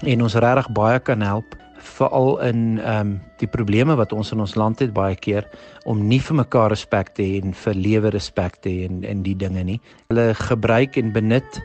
en 0.07 0.23
ons 0.23 0.37
regtig 0.39 0.69
baie 0.77 1.01
kan 1.03 1.25
help 1.25 1.57
veral 1.97 2.37
in 2.47 2.79
ehm 2.79 3.01
um, 3.01 3.11
die 3.41 3.49
probleme 3.51 3.97
wat 3.99 4.15
ons 4.15 4.31
in 4.31 4.39
ons 4.39 4.55
land 4.55 4.79
het 4.79 4.93
baie 4.95 5.19
keer 5.19 5.43
om 5.85 5.99
nie 6.07 6.21
vir 6.23 6.39
mekaar 6.39 6.71
respek 6.71 7.11
te 7.19 7.27
hê 7.27 7.43
en 7.43 7.51
vir 7.65 7.75
lewe 7.75 8.13
respek 8.15 8.55
te 8.63 8.71
hê 8.71 8.87
en 8.87 9.03
in 9.03 9.27
die 9.27 9.35
dinge 9.35 9.63
nie. 9.67 9.79
Hulle 10.07 10.31
gebruik 10.47 10.95
en 10.97 11.11
benut 11.11 11.59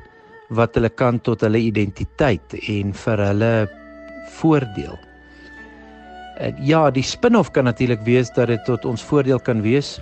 wat 0.51 0.75
hulle 0.75 0.91
kan 0.91 1.23
tot 1.23 1.47
hulle 1.47 1.63
identiteit 1.63 2.59
en 2.67 2.93
vir 2.93 3.27
hulle 3.29 3.55
voordeel. 4.41 4.99
Ja, 6.67 6.89
die 6.91 7.07
spin-off 7.07 7.53
kan 7.55 7.71
natuurlik 7.71 8.03
wees 8.05 8.35
dat 8.35 8.51
dit 8.51 8.65
tot 8.67 8.85
ons 8.89 9.05
voordeel 9.07 9.39
kan 9.39 9.63
wees 9.63 10.01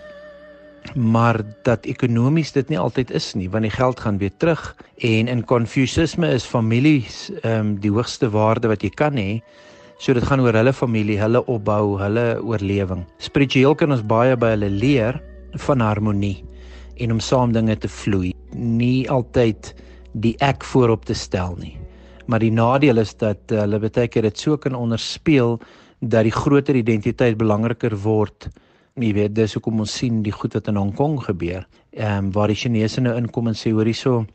maar 0.94 1.40
dat 1.62 1.84
ekonomies 1.86 2.52
dit 2.52 2.68
nie 2.68 2.78
altyd 2.78 3.10
is 3.14 3.32
nie 3.38 3.48
want 3.50 3.66
die 3.66 3.74
geld 3.74 4.00
gaan 4.00 4.18
weer 4.18 4.32
terug. 4.36 4.76
En 4.96 5.28
in 5.28 5.44
konfusisme 5.44 6.28
is 6.28 6.44
families 6.44 7.30
ehm 7.42 7.58
um, 7.58 7.74
die 7.80 7.90
hoogste 7.90 8.30
waarde 8.30 8.68
wat 8.68 8.82
jy 8.82 8.90
kan 8.90 9.16
hê. 9.16 9.40
So 9.98 10.14
dit 10.16 10.24
gaan 10.24 10.40
oor 10.40 10.56
hulle 10.56 10.72
familie 10.72 11.18
hulle 11.20 11.44
opbou 11.46 11.98
hulle 12.00 12.40
oorlewing. 12.42 13.04
Spiritueel 13.18 13.74
kan 13.74 13.92
ons 13.92 14.06
baie 14.06 14.36
by 14.36 14.54
hulle 14.56 14.70
leer 14.70 15.20
van 15.66 15.80
harmonie 15.80 16.44
en 16.96 17.12
om 17.12 17.20
saam 17.20 17.52
dinge 17.52 17.76
te 17.76 17.88
vloei. 17.88 18.32
Nie 18.54 19.08
altyd 19.10 19.74
die 20.12 20.34
ek 20.40 20.64
voorop 20.64 21.04
te 21.04 21.14
stel 21.14 21.56
nie. 21.60 21.76
Maar 22.26 22.40
die 22.40 22.52
nadeel 22.52 22.98
is 22.98 23.14
dat 23.14 23.52
uh, 23.52 23.60
hulle 23.60 23.78
baie 23.78 24.08
keer 24.08 24.22
dit 24.22 24.38
so 24.38 24.56
kan 24.56 24.74
onderspeel 24.74 25.58
dat 26.00 26.24
die 26.24 26.34
groter 26.34 26.76
identiteit 26.76 27.36
belangriker 27.38 27.96
word 28.02 28.48
jy 29.02 29.12
weet 29.16 29.34
dis 29.34 29.54
hoekom 29.56 29.80
ons 29.84 29.94
sien 30.00 30.22
die 30.22 30.34
goed 30.34 30.54
wat 30.56 30.68
in 30.68 30.78
Hong 30.80 30.92
Kong 30.96 31.18
gebeur. 31.22 31.66
Ehm 31.92 32.26
um, 32.26 32.32
waar 32.32 32.48
die 32.48 32.58
Chinese 32.58 33.00
nou 33.00 33.16
inkom 33.16 33.48
en 33.50 33.58
sê 33.58 33.72
hoor 33.72 33.88
hierso 33.88 34.26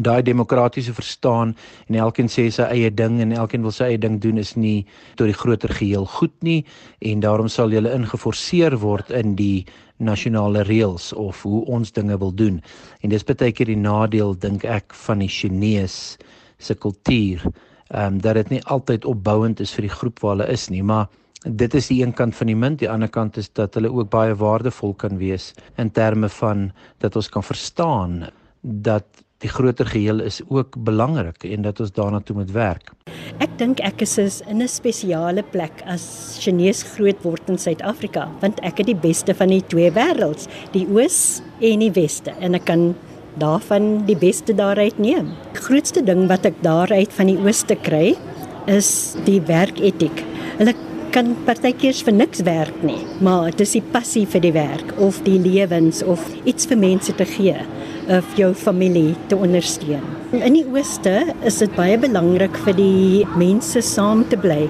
daai 0.00 0.22
demokratiese 0.22 0.94
verstaan 0.94 1.54
en 1.86 1.94
elkeen 1.94 2.28
sê 2.28 2.48
sy 2.50 2.66
eie 2.72 2.90
ding 2.90 3.20
en 3.20 3.32
elkeen 3.32 3.62
wil 3.62 3.72
sy 3.72 3.92
eie 3.92 3.98
ding 4.00 4.16
doen 4.20 4.38
is 4.38 4.54
nie 4.56 4.86
tot 5.14 5.28
die 5.28 5.36
groter 5.36 5.70
geheel 5.70 6.06
goed 6.06 6.34
nie 6.42 6.64
en 7.00 7.20
daarom 7.20 7.48
sal 7.48 7.72
jy 7.72 7.84
ingeforseer 7.84 8.76
word 8.80 9.10
in 9.10 9.36
die 9.36 9.66
nasionale 9.98 10.64
reëls 10.66 11.12
of 11.12 11.42
hoe 11.42 11.64
ons 11.70 11.92
dinge 11.92 12.16
wil 12.18 12.32
doen. 12.32 12.60
En 13.02 13.10
dis 13.10 13.24
baie 13.24 13.52
keer 13.52 13.70
die 13.70 13.78
nadeel 13.78 14.34
dink 14.34 14.64
ek 14.64 14.94
van 15.06 15.22
die 15.22 15.30
Chinese 15.30 16.18
se 16.58 16.74
kultuur. 16.74 17.44
Ehm 17.92 18.14
um, 18.14 18.20
dat 18.20 18.34
dit 18.34 18.56
nie 18.56 18.62
altyd 18.64 19.04
opbouend 19.04 19.60
is 19.60 19.74
vir 19.74 19.86
die 19.86 19.96
groep 19.96 20.20
waar 20.20 20.36
hulle 20.36 20.50
is 20.50 20.70
nie, 20.70 20.82
maar 20.82 21.06
dit 21.44 21.74
is 21.74 21.90
die 21.92 22.00
een 22.02 22.14
kant 22.16 22.34
van 22.36 22.48
die 22.48 22.56
munt, 22.56 22.80
die 22.80 22.90
ander 22.90 23.10
kant 23.12 23.36
is 23.36 23.50
dat 23.52 23.76
hulle 23.76 23.92
ook 23.92 24.10
baie 24.10 24.34
waardevol 24.34 24.94
kan 24.96 25.18
wees 25.20 25.52
in 25.76 25.90
terme 25.92 26.28
van 26.40 26.70
dat 27.04 27.16
ons 27.16 27.28
kan 27.28 27.44
verstaan 27.44 28.24
dat 28.62 29.04
die 29.44 29.50
groter 29.52 29.86
geheel 29.86 30.22
is 30.24 30.40
ook 30.48 30.78
belangrik 30.86 31.44
en 31.44 31.66
dat 31.66 31.80
ons 31.80 31.92
daarna 31.92 32.20
toe 32.24 32.36
moet 32.38 32.52
werk. 32.54 32.94
Ek 33.44 33.58
dink 33.60 33.80
ek 33.84 34.00
is 34.00 34.16
in 34.48 34.62
'n 34.62 34.68
spesiale 34.68 35.42
plek 35.42 35.82
as 35.86 36.38
Chinees 36.40 36.82
groot 36.82 37.20
word 37.22 37.48
in 37.48 37.58
Suid-Afrika, 37.58 38.30
want 38.40 38.60
ek 38.62 38.78
het 38.78 38.86
die 38.86 38.96
beste 38.96 39.34
van 39.34 39.48
die 39.48 39.62
twee 39.68 39.90
wêrelds, 39.90 40.48
die 40.72 40.86
oos 40.86 41.42
en 41.60 41.78
die 41.80 41.92
weste 41.92 42.32
en 42.40 42.54
ek 42.54 42.64
kan 42.64 42.94
daarvan 43.36 44.06
die 44.06 44.16
beste 44.16 44.54
daaruit 44.54 44.98
neem. 44.98 45.34
Die 45.52 45.60
grootste 45.60 46.02
ding 46.02 46.28
wat 46.28 46.46
ek 46.46 46.62
daaruit 46.62 47.12
van 47.12 47.26
die 47.26 47.38
ooste 47.38 47.74
kry 47.74 48.16
is 48.66 49.16
die 49.26 49.40
werketiek. 49.40 50.24
Hulle 50.58 50.74
kan 51.14 51.30
partykeers 51.46 52.00
vir 52.02 52.16
niks 52.16 52.40
werk 52.42 52.80
nie, 52.82 52.98
maar 53.22 53.52
dit 53.52 53.62
is 53.62 53.76
die 53.76 53.84
passie 53.94 54.24
vir 54.26 54.42
die 54.42 54.54
werk 54.56 54.88
of 54.98 55.20
die 55.22 55.36
lewens 55.38 56.02
of 56.02 56.22
iets 56.42 56.66
vir 56.66 56.80
mense 56.80 57.14
te 57.14 57.26
gee 57.28 57.60
of 58.08 58.36
jou 58.36 58.54
familie 58.54 59.14
te 59.26 59.36
ondersteun. 59.36 60.02
In 60.34 60.56
die 60.56 60.64
ooste 60.66 61.12
is 61.46 61.60
dit 61.62 61.74
baie 61.76 61.94
belangrik 62.00 62.56
vir 62.64 62.74
die 62.74 63.26
mense 63.38 63.78
saam 63.86 64.24
te 64.30 64.38
bly. 64.40 64.64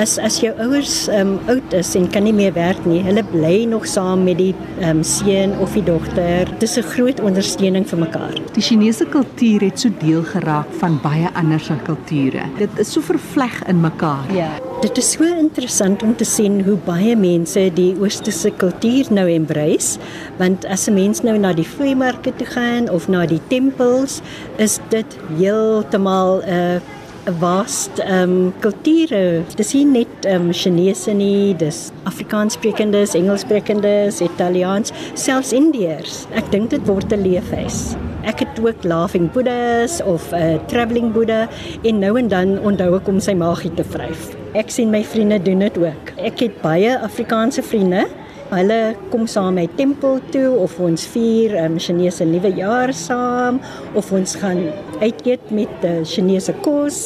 As 0.00 0.14
as 0.22 0.38
jou 0.40 0.52
ouers 0.64 0.94
um, 1.12 1.34
oud 1.52 1.74
is 1.76 1.90
en 1.98 2.06
kan 2.08 2.24
nie 2.24 2.32
meer 2.32 2.54
werk 2.56 2.80
nie, 2.88 3.02
hulle 3.04 3.24
bly 3.28 3.66
nog 3.68 3.84
saam 3.90 4.24
met 4.24 4.38
die 4.40 4.54
um, 4.86 5.02
seun 5.04 5.52
of 5.60 5.76
die 5.76 5.84
dogter. 5.84 6.48
Dit 6.54 6.64
is 6.70 6.78
'n 6.78 6.88
groot 6.94 7.20
ondersteuning 7.20 7.84
vir 7.84 7.98
mekaar. 7.98 8.34
Die 8.54 8.64
Chinese 8.64 9.04
kultuur 9.04 9.60
het 9.60 9.80
so 9.80 9.90
deel 10.00 10.22
geraak 10.22 10.72
van 10.80 10.98
baie 11.02 11.28
ander 11.34 11.60
se 11.60 11.76
kulture. 11.84 12.48
Dit 12.58 12.70
is 12.78 12.92
so 12.92 13.00
vervleg 13.00 13.62
in 13.68 13.80
mekaar. 13.80 14.24
Ja. 14.32 14.50
Dit 14.80 14.96
is 14.96 15.10
so 15.12 15.24
interessant 15.24 16.02
om 16.02 16.16
te 16.16 16.24
sien 16.24 16.62
hoe 16.64 16.78
baie 16.86 17.16
mense 17.16 17.70
die 17.74 17.94
oosterse 18.00 18.50
kultuur 18.56 19.12
nou 19.12 19.28
embrace, 19.28 19.98
want 20.38 20.64
as 20.64 20.88
'n 20.88 20.94
mens 20.94 21.20
nou 21.22 21.36
na 21.36 21.52
die 21.52 21.66
vleemarke 21.76 22.32
toe 22.36 22.46
gaan 22.46 22.79
of 22.88 23.08
na 23.08 23.26
die 23.26 23.40
tempels, 23.48 24.20
is 24.56 24.78
dit 24.88 25.18
heeltemal 25.36 26.40
'n 26.40 26.48
uh, 26.48 26.80
'n 27.28 27.36
vast 27.38 27.98
ehm 27.98 28.30
um, 28.30 28.52
kulture. 28.60 29.42
Dis 29.56 29.72
nie 29.76 29.84
net 29.84 30.24
ehm 30.24 30.48
um, 30.48 30.52
Chinese 30.52 31.12
nie, 31.12 31.54
dis 31.56 31.90
Afrikaanssprekendes, 32.08 33.14
Engelssprekendes, 33.14 34.20
Italiaans, 34.24 34.92
selfs 35.14 35.52
Indiërs. 35.52 36.24
Ek 36.32 36.48
dink 36.50 36.70
dit 36.70 36.86
word 36.88 37.12
'n 37.12 37.20
leefhuis. 37.20 37.94
Ek 38.24 38.40
het 38.40 38.60
ook 38.64 38.84
laughing 38.84 39.30
Buddhas 39.32 40.00
of 40.02 40.32
'n 40.32 40.36
uh, 40.36 40.58
travelling 40.66 41.12
Buddha 41.12 41.48
en 41.82 41.98
nou 41.98 42.18
en 42.18 42.28
dan 42.28 42.58
onthou 42.58 42.96
ek 42.96 43.08
om 43.08 43.20
sy 43.20 43.34
maagie 43.34 43.74
te 43.74 43.84
vryf. 43.84 44.32
Ek 44.54 44.70
sien 44.70 44.90
my 44.90 45.04
vriende 45.04 45.42
doen 45.42 45.58
dit 45.58 45.78
ook. 45.78 46.16
Ek 46.16 46.40
het 46.40 46.62
baie 46.62 46.98
Afrikaanse 46.98 47.62
vriende 47.62 48.06
Hulle 48.50 48.96
kom 49.12 49.28
saam 49.30 49.54
met 49.60 49.76
tempel 49.78 50.16
toe 50.34 50.48
of 50.58 50.72
ons 50.82 51.04
vier 51.12 51.52
um, 51.62 51.76
Chinese 51.78 52.24
nuwe 52.26 52.50
jaar 52.56 52.90
saam 52.98 53.60
of 53.94 54.08
ons 54.10 54.32
gaan 54.40 54.64
uit 54.98 55.20
eet 55.22 55.52
met 55.54 55.86
uh, 55.86 56.00
Chinese 56.02 56.56
kos 56.64 56.98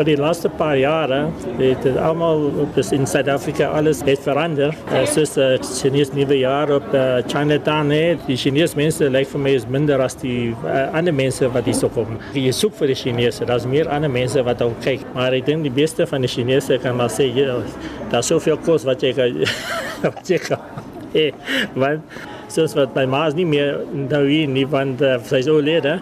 vir 0.00 0.08
die 0.08 0.16
laaste 0.16 0.48
paar 0.56 0.78
jare 0.80 1.18
het 1.58 1.82
dit 1.84 1.96
almal 2.00 2.46
op 2.62 2.70
dis 2.72 2.88
in 2.96 3.02
Suid-Afrika 3.08 3.66
alles 3.76 3.98
het 4.06 4.22
verander. 4.24 4.72
Uh, 4.88 5.02
soos 5.04 5.34
die 5.36 5.44
uh, 5.58 5.66
Chinese 5.66 6.14
nuwe 6.16 6.38
jaar 6.40 6.72
op 6.78 6.86
uh, 6.96 7.18
Chinatown 7.28 7.92
het, 7.92 8.22
die 8.24 8.38
Chinese 8.40 8.78
mense 8.80 9.10
lyk 9.12 9.28
vir 9.28 9.42
my 9.44 9.52
is 9.58 9.66
minder 9.68 10.00
as 10.00 10.16
die 10.22 10.54
uh, 10.64 10.86
ander 10.96 11.12
mense 11.12 11.50
wat 11.52 11.68
hier 11.68 11.76
so 11.76 11.92
kom. 11.92 12.16
Jy 12.32 12.54
soek 12.56 12.78
vir 12.78 12.94
die 12.94 12.96
Chinese, 13.02 13.44
daar's 13.48 13.68
meer 13.68 13.90
ander 13.92 14.12
mense 14.12 14.40
wat 14.46 14.64
ook 14.64 14.80
kyk, 14.86 15.04
maar 15.16 15.36
ek 15.36 15.44
dink 15.50 15.68
die 15.68 15.74
beste 15.82 16.08
van 16.08 16.24
die 16.24 16.32
Chinese 16.32 16.80
kan 16.80 16.96
maar 16.96 17.12
sê 17.12 17.28
jy 17.28 17.60
daar's 18.08 18.32
soveel 18.32 18.56
kos 18.64 18.88
wat 18.88 19.04
jy 19.04 19.12
kan 19.18 19.44
wat 20.06 20.32
jy 20.32 20.40
kan. 20.48 20.64
Hey, 21.12 21.34
want 21.76 22.08
soos 22.50 22.72
wat 22.78 22.96
my 22.96 23.04
ma 23.10 23.26
is 23.28 23.36
nie 23.36 23.46
meer 23.46 23.82
nou 24.08 24.24
nie 24.48 24.64
want 24.70 25.04
uh, 25.04 25.18
sy 25.28 25.44
is 25.44 25.52
oorlede 25.52 25.98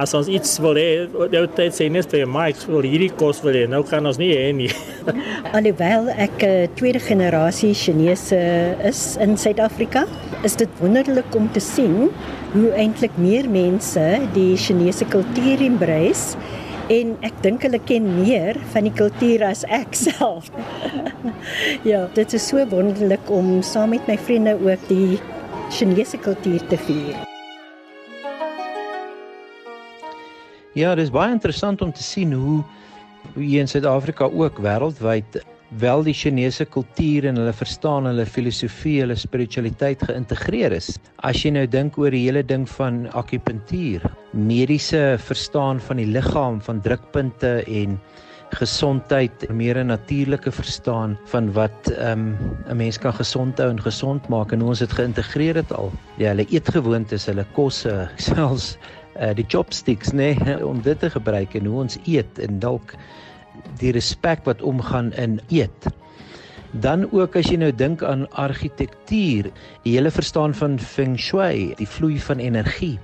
as 0.00 0.14
ons 0.16 0.28
iets 0.32 0.54
wil 0.64 0.78
hê, 0.80 1.04
die 1.32 1.42
tyd 1.56 1.74
sê 1.76 1.88
net 1.92 2.08
vir 2.14 2.28
my, 2.28 2.48
ek 2.54 2.62
wil 2.70 2.86
hierdie 2.86 3.10
kos 3.20 3.42
wil 3.44 3.56
hê. 3.56 3.66
Nou 3.68 3.82
kan 3.86 4.06
ons 4.08 4.18
nie 4.20 4.30
hê 4.32 4.48
nie. 4.56 4.70
Alhoewel 5.56 6.08
'n 6.08 6.30
uh, 6.46 6.68
tweede 6.78 7.02
generasie 7.04 7.74
Chinese 7.74 8.40
is 8.84 9.16
in 9.20 9.36
Suid-Afrika, 9.36 10.06
is 10.44 10.56
dit 10.56 10.80
wonderlik 10.80 11.34
om 11.36 11.50
te 11.52 11.60
sien 11.60 12.08
hoe 12.54 12.70
eintlik 12.72 13.12
meer 13.20 13.48
mense 13.48 14.06
die 14.34 14.56
Chinese 14.56 15.04
kultuur 15.04 15.60
embrace 15.60 16.36
en 16.90 17.14
ek 17.26 17.36
dink 17.44 17.62
hulle 17.62 17.78
ken 17.86 18.06
meer 18.18 18.58
van 18.72 18.88
die 18.88 18.94
kultuur 18.96 19.44
as 19.52 19.64
ek 19.68 19.94
self. 20.06 20.50
ja, 21.90 22.06
dit 22.16 22.38
is 22.38 22.48
so 22.48 22.64
wonderlik 22.72 23.30
om 23.30 23.60
saam 23.62 23.92
met 23.94 24.08
my 24.08 24.18
vriende 24.18 24.56
ook 24.58 24.88
die 24.88 25.20
Chinese 25.70 26.18
kultuur 26.18 26.64
te 26.72 26.80
vier. 26.88 27.29
Ja, 30.80 30.94
dit 30.96 31.04
is 31.04 31.12
baie 31.12 31.32
interessant 31.34 31.82
om 31.84 31.90
te 31.92 32.00
sien 32.02 32.30
hoe 32.32 32.62
hier 33.34 33.60
in 33.60 33.68
Suid-Afrika 33.68 34.30
ook 34.32 34.62
wêreldwyd 34.64 35.42
wel 35.82 36.06
die 36.06 36.14
Chinese 36.16 36.64
kultuur 36.64 37.26
en 37.28 37.36
hulle 37.36 37.52
verstaan 37.52 38.08
hulle 38.08 38.24
filosofie, 38.24 38.96
hulle 39.02 39.16
spiritualiteit 39.18 40.00
geïntegreer 40.08 40.72
is. 40.78 40.94
As 41.26 41.42
jy 41.44 41.52
nou 41.52 41.66
dink 41.68 41.98
oor 42.00 42.14
die 42.16 42.22
hele 42.24 42.42
ding 42.46 42.64
van 42.78 43.04
akupuntuur, 43.12 44.06
mediese 44.32 45.18
verstaan 45.20 45.82
van 45.84 46.00
die 46.00 46.08
liggaam, 46.08 46.62
van 46.64 46.80
drukpunte 46.86 47.58
en 47.68 48.00
gesondheid, 48.56 49.44
meer 49.54 49.78
'n 49.78 49.92
natuurlike 49.92 50.50
verstaan 50.50 51.18
van 51.30 51.52
wat 51.52 51.92
ehm, 51.92 52.32
'n 52.32 52.70
um, 52.70 52.76
mens 52.76 52.98
kan 52.98 53.12
gesond 53.14 53.58
hou 53.58 53.68
en 53.70 53.82
gesond 53.82 54.28
maak 54.28 54.52
en 54.52 54.60
hoe 54.60 54.68
ons 54.68 54.78
dit 54.78 54.92
geïntegreer 54.92 55.54
het 55.54 55.72
al. 55.72 55.92
Ja, 56.16 56.32
hulle 56.32 56.46
eetgewoontes, 56.50 57.26
hulle 57.26 57.46
kosse, 57.52 58.08
selfs 58.30 58.78
uh, 59.18 59.32
die 59.34 59.46
chopsticks, 59.48 60.12
nê, 60.12 60.34
nee, 60.38 60.58
om 60.70 60.82
dit 60.84 60.98
te 61.00 61.10
gebruik 61.10 61.54
en 61.58 61.66
hoe 61.70 61.80
ons 61.86 61.98
eet 62.04 62.38
en 62.38 62.60
dalk 62.62 62.94
die 63.80 63.92
respek 63.96 64.44
wat 64.48 64.62
omgaan 64.62 65.12
in 65.20 65.40
eet. 65.48 65.90
Dan 66.70 67.08
ook 67.10 67.34
as 67.36 67.48
jy 67.50 67.58
nou 67.58 67.72
dink 67.74 68.02
aan 68.06 68.28
argitektuur, 68.38 69.50
die 69.82 69.94
hele 69.96 70.10
verstaan 70.14 70.54
van 70.54 70.78
feng 70.78 71.16
shui, 71.18 71.74
die 71.80 71.88
vloei 71.88 72.20
van 72.22 72.38
energie, 72.38 72.94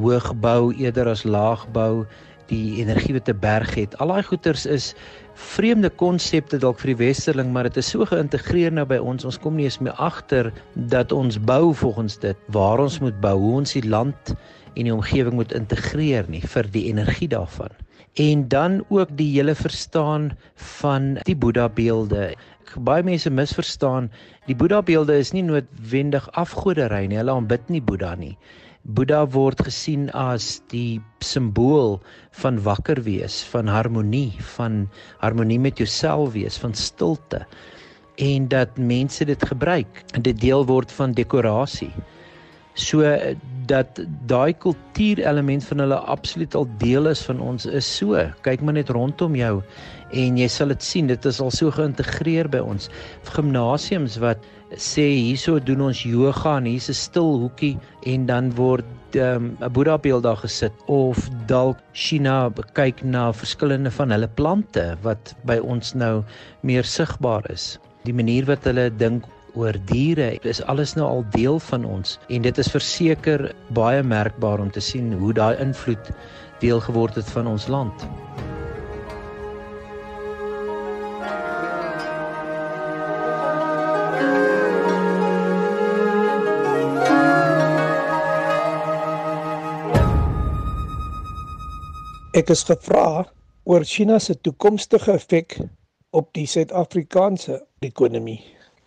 hoogbou 0.00 0.72
eerder 0.80 1.10
as 1.12 1.26
laagbou, 1.28 2.06
die 2.48 2.80
energie 2.80 3.14
wat 3.14 3.28
'n 3.28 3.38
berg 3.40 3.74
het. 3.74 3.96
Al 3.98 4.08
daai 4.08 4.22
goeters 4.22 4.66
is 4.66 4.94
vreemde 5.34 5.90
konsepte 5.90 6.58
dalk 6.58 6.80
vir 6.80 6.94
die 6.94 7.06
westerling, 7.06 7.52
maar 7.52 7.68
dit 7.68 7.76
is 7.76 7.90
so 7.90 8.04
geïntegreer 8.04 8.72
nou 8.72 8.84
by 8.84 8.96
ons. 8.96 9.24
Ons 9.24 9.38
kom 9.38 9.56
nie 9.56 9.64
eens 9.64 9.78
meer 9.78 9.92
agter 9.92 10.52
dat 10.74 11.12
ons 11.12 11.38
bou 11.38 11.74
volgens 11.74 12.18
dit, 12.18 12.36
waar 12.48 12.80
ons 12.80 12.98
moet 13.00 13.20
bou, 13.20 13.38
hoe 13.38 13.54
ons 13.54 13.72
die 13.72 13.88
land 13.88 14.34
en 14.74 14.88
die 14.88 14.94
omgewing 14.94 15.36
moet 15.38 15.52
integreer 15.56 16.28
nie 16.28 16.42
vir 16.54 16.68
die 16.72 16.86
energie 16.90 17.28
daarvan 17.28 17.72
en 18.14 18.48
dan 18.48 18.84
ook 18.88 19.08
die 19.16 19.30
hele 19.32 19.54
verstaan 19.54 20.36
van 20.54 21.14
die 21.24 21.36
Boeddha 21.36 21.68
beelde. 21.68 22.34
Baie 22.76 23.02
mense 23.02 23.30
misverstaan, 23.30 24.10
die 24.46 24.56
Boeddha 24.56 24.82
beelde 24.82 25.16
is 25.16 25.32
nie 25.32 25.42
noodwendig 25.42 26.28
afgoderry 26.36 27.06
nie. 27.06 27.16
Hulle 27.16 27.32
aanbid 27.32 27.68
nie 27.68 27.80
Boeddha 27.80 28.14
nie. 28.14 28.36
Boeddha 28.82 29.24
word 29.32 29.62
gesien 29.64 30.10
as 30.10 30.60
die 30.68 31.00
simbool 31.24 32.00
van 32.42 32.60
wakker 32.60 33.00
wees, 33.02 33.42
van 33.48 33.68
harmonie, 33.68 34.34
van 34.56 34.88
harmonie 35.22 35.60
met 35.60 35.78
jouself 35.78 36.32
wees, 36.32 36.58
van 36.58 36.74
stilte 36.74 37.46
en 38.20 38.48
dat 38.48 38.76
mense 38.76 39.24
dit 39.24 39.44
gebruik 39.48 40.02
en 40.12 40.22
dit 40.22 40.36
deel 40.40 40.66
word 40.68 40.92
van 40.92 41.14
dekorasie. 41.16 41.92
So 42.74 43.04
dat 43.66 44.00
daai 44.26 44.52
kultuurelement 44.58 45.64
van 45.64 45.78
hulle 45.84 45.98
absoluut 46.14 46.54
al 46.54 46.66
deel 46.78 47.06
is 47.10 47.22
van 47.28 47.40
ons 47.40 47.66
is 47.66 47.88
so. 47.96 48.16
Kyk 48.46 48.62
maar 48.64 48.78
net 48.78 48.88
rondom 48.88 49.36
jou 49.36 49.60
en 50.12 50.36
jy 50.36 50.48
sal 50.52 50.72
dit 50.74 50.84
sien, 50.84 51.06
dit 51.08 51.28
is 51.28 51.40
al 51.40 51.52
so 51.54 51.72
geïntegreer 51.72 52.50
by 52.52 52.60
ons. 52.60 52.88
Gimnasiums 53.32 54.18
wat 54.20 54.44
sê 54.80 55.04
hierso 55.04 55.58
doen 55.60 55.86
ons 55.88 56.02
yoga 56.04 56.56
en 56.58 56.68
hier's 56.68 56.88
'n 56.88 56.96
stil 56.96 57.38
hoekie 57.44 57.76
en 58.06 58.26
dan 58.26 58.52
word 58.56 58.84
ehm, 59.16 59.56
'n 59.60 59.62
um, 59.62 59.72
Boeddha 59.72 59.98
beeld 59.98 60.22
daar 60.22 60.36
gesit 60.36 60.72
of 60.86 61.28
dalk 61.46 61.78
China 61.92 62.50
kyk 62.72 63.04
na 63.04 63.32
verskillende 63.32 63.90
van 63.90 64.10
hulle 64.10 64.28
plante 64.28 64.96
wat 65.02 65.34
by 65.44 65.58
ons 65.58 65.94
nou 65.94 66.24
meer 66.62 66.84
sigbaar 66.84 67.44
is. 67.50 67.78
Die 68.04 68.14
manier 68.14 68.44
wat 68.44 68.64
hulle 68.64 68.90
dink 68.90 69.24
oor 69.54 69.76
diere 69.90 70.38
is 70.48 70.62
alles 70.72 70.94
nou 70.96 71.06
al 71.08 71.24
deel 71.34 71.58
van 71.70 71.84
ons 71.84 72.18
en 72.28 72.44
dit 72.46 72.58
is 72.58 72.70
verseker 72.72 73.50
baie 73.76 74.02
merkbaar 74.02 74.60
om 74.64 74.70
te 74.70 74.80
sien 74.80 75.12
hoe 75.20 75.32
daai 75.36 75.56
invloed 75.60 76.12
deel 76.62 76.80
geword 76.80 77.18
het 77.18 77.28
van 77.34 77.50
ons 77.50 77.66
land. 77.68 78.06
Ek 92.32 92.48
is 92.48 92.62
gevra 92.64 93.26
oor 93.68 93.84
China 93.84 94.16
se 94.18 94.38
toekomstige 94.40 95.12
effek 95.12 95.58
op 96.16 96.30
die 96.32 96.46
Suid-Afrikaanse 96.48 97.60
ekonomie. 97.84 98.40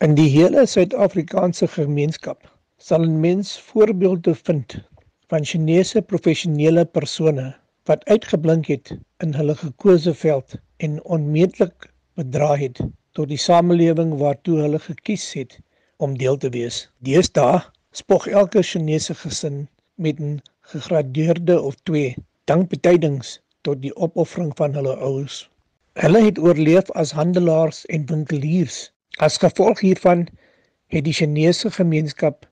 In 0.05 0.13
die 0.13 0.27
hele 0.29 0.63
Suid-Afrikaanse 0.69 1.65
gemeenskap 1.73 2.43
sal 2.87 3.05
'n 3.05 3.13
mens 3.21 3.53
voorbeelde 3.69 4.35
vind 4.49 4.75
van 5.31 5.47
Chinese 5.51 6.01
professionele 6.11 6.83
persone 6.97 7.45
wat 7.89 8.05
uitgeblink 8.05 8.69
het 8.73 8.91
in 9.25 9.33
hulle 9.33 9.55
gekose 9.61 10.13
veld 10.13 10.55
en 10.87 10.99
onmeetlik 11.17 11.89
bedra 12.21 12.51
het 12.63 12.83
tot 13.17 13.31
die 13.33 13.41
samelewing 13.47 14.13
waartoe 14.21 14.59
hulle 14.61 14.83
gekies 14.85 15.25
het 15.33 15.57
om 15.97 16.17
deel 16.21 16.37
te 16.37 16.53
wees. 16.59 16.79
Deesdae 16.99 17.63
spog 18.03 18.27
elke 18.27 18.61
Chinese 18.61 19.17
gesin 19.25 19.67
met 19.95 20.19
'n 20.19 20.41
gegradeerde 20.61 21.61
of 21.61 21.81
twee 21.83 22.15
dankbetydings 22.43 23.39
tot 23.61 23.81
die 23.81 23.95
opoffering 23.95 24.53
van 24.61 24.77
hulle 24.77 24.95
ouers. 24.95 25.49
Hulle 25.93 26.25
het 26.29 26.37
oorleef 26.39 26.91
as 26.91 27.11
handelaars 27.11 27.85
en 27.85 28.05
winkeliers 28.05 28.93
As 29.17 29.37
gevolg 29.39 29.79
hiervan 29.79 30.27
het 30.91 31.05
die 31.05 31.13
Chinese 31.13 31.71
gemeenskap 31.71 32.45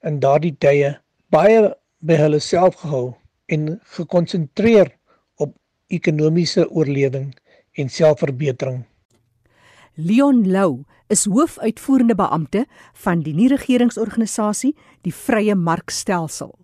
in 0.00 0.20
daardie 0.20 0.54
tye 0.56 0.94
baie 1.28 1.74
by 2.00 2.16
hulle 2.16 2.40
self 2.40 2.78
gehou 2.80 3.14
en 3.52 3.76
gekonsentreer 3.96 4.88
op 5.36 5.52
ekonomiese 5.92 6.64
oorlewing 6.70 7.34
en 7.76 7.92
selfverbetering. 7.92 8.84
Leon 9.96 10.46
Lou 10.48 10.84
is 11.12 11.26
hoofuitvoerende 11.28 12.16
beampte 12.16 12.64
van 13.04 13.20
die 13.22 13.34
nie-regeringsorganisasie 13.36 14.72
die 15.04 15.12
Vrye 15.14 15.54
Markstelsel. 15.54 16.54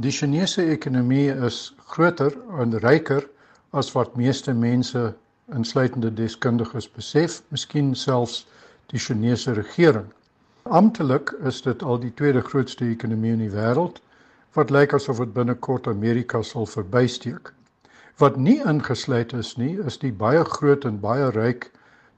Die 0.00 0.10
Chinese 0.10 0.64
ekonomie 0.64 1.28
is 1.28 1.74
groter 1.92 2.32
en 2.60 2.72
ryker 2.80 3.28
as 3.72 3.92
wat 3.92 4.16
meeste 4.16 4.54
mense 4.56 5.12
insluitende 5.52 6.10
deskundiges 6.16 6.88
besef, 6.88 7.42
miskien 7.52 7.92
selfs 7.94 8.46
die 8.92 9.00
Chinese 9.00 9.54
regering. 9.56 10.06
Amptelik 10.68 11.32
is 11.48 11.62
dit 11.64 11.82
al 11.82 11.98
die 11.98 12.12
tweede 12.14 12.42
grootste 12.44 12.84
ekonomie 12.84 13.32
in 13.32 13.40
die 13.46 13.52
wêreld 13.52 14.02
wat 14.52 14.70
lyk 14.70 14.92
asof 14.92 15.22
dit 15.22 15.32
binnekort 15.32 15.88
Amerika 15.88 16.42
sal 16.44 16.68
verbysteek. 16.68 17.52
Wat 18.20 18.36
nie 18.36 18.58
ingesluit 18.68 19.32
is 19.32 19.54
nie, 19.56 19.78
is 19.88 19.96
die 19.98 20.12
baie 20.12 20.44
groot 20.44 20.84
en 20.84 21.00
baie 21.00 21.30
ryk 21.32 21.70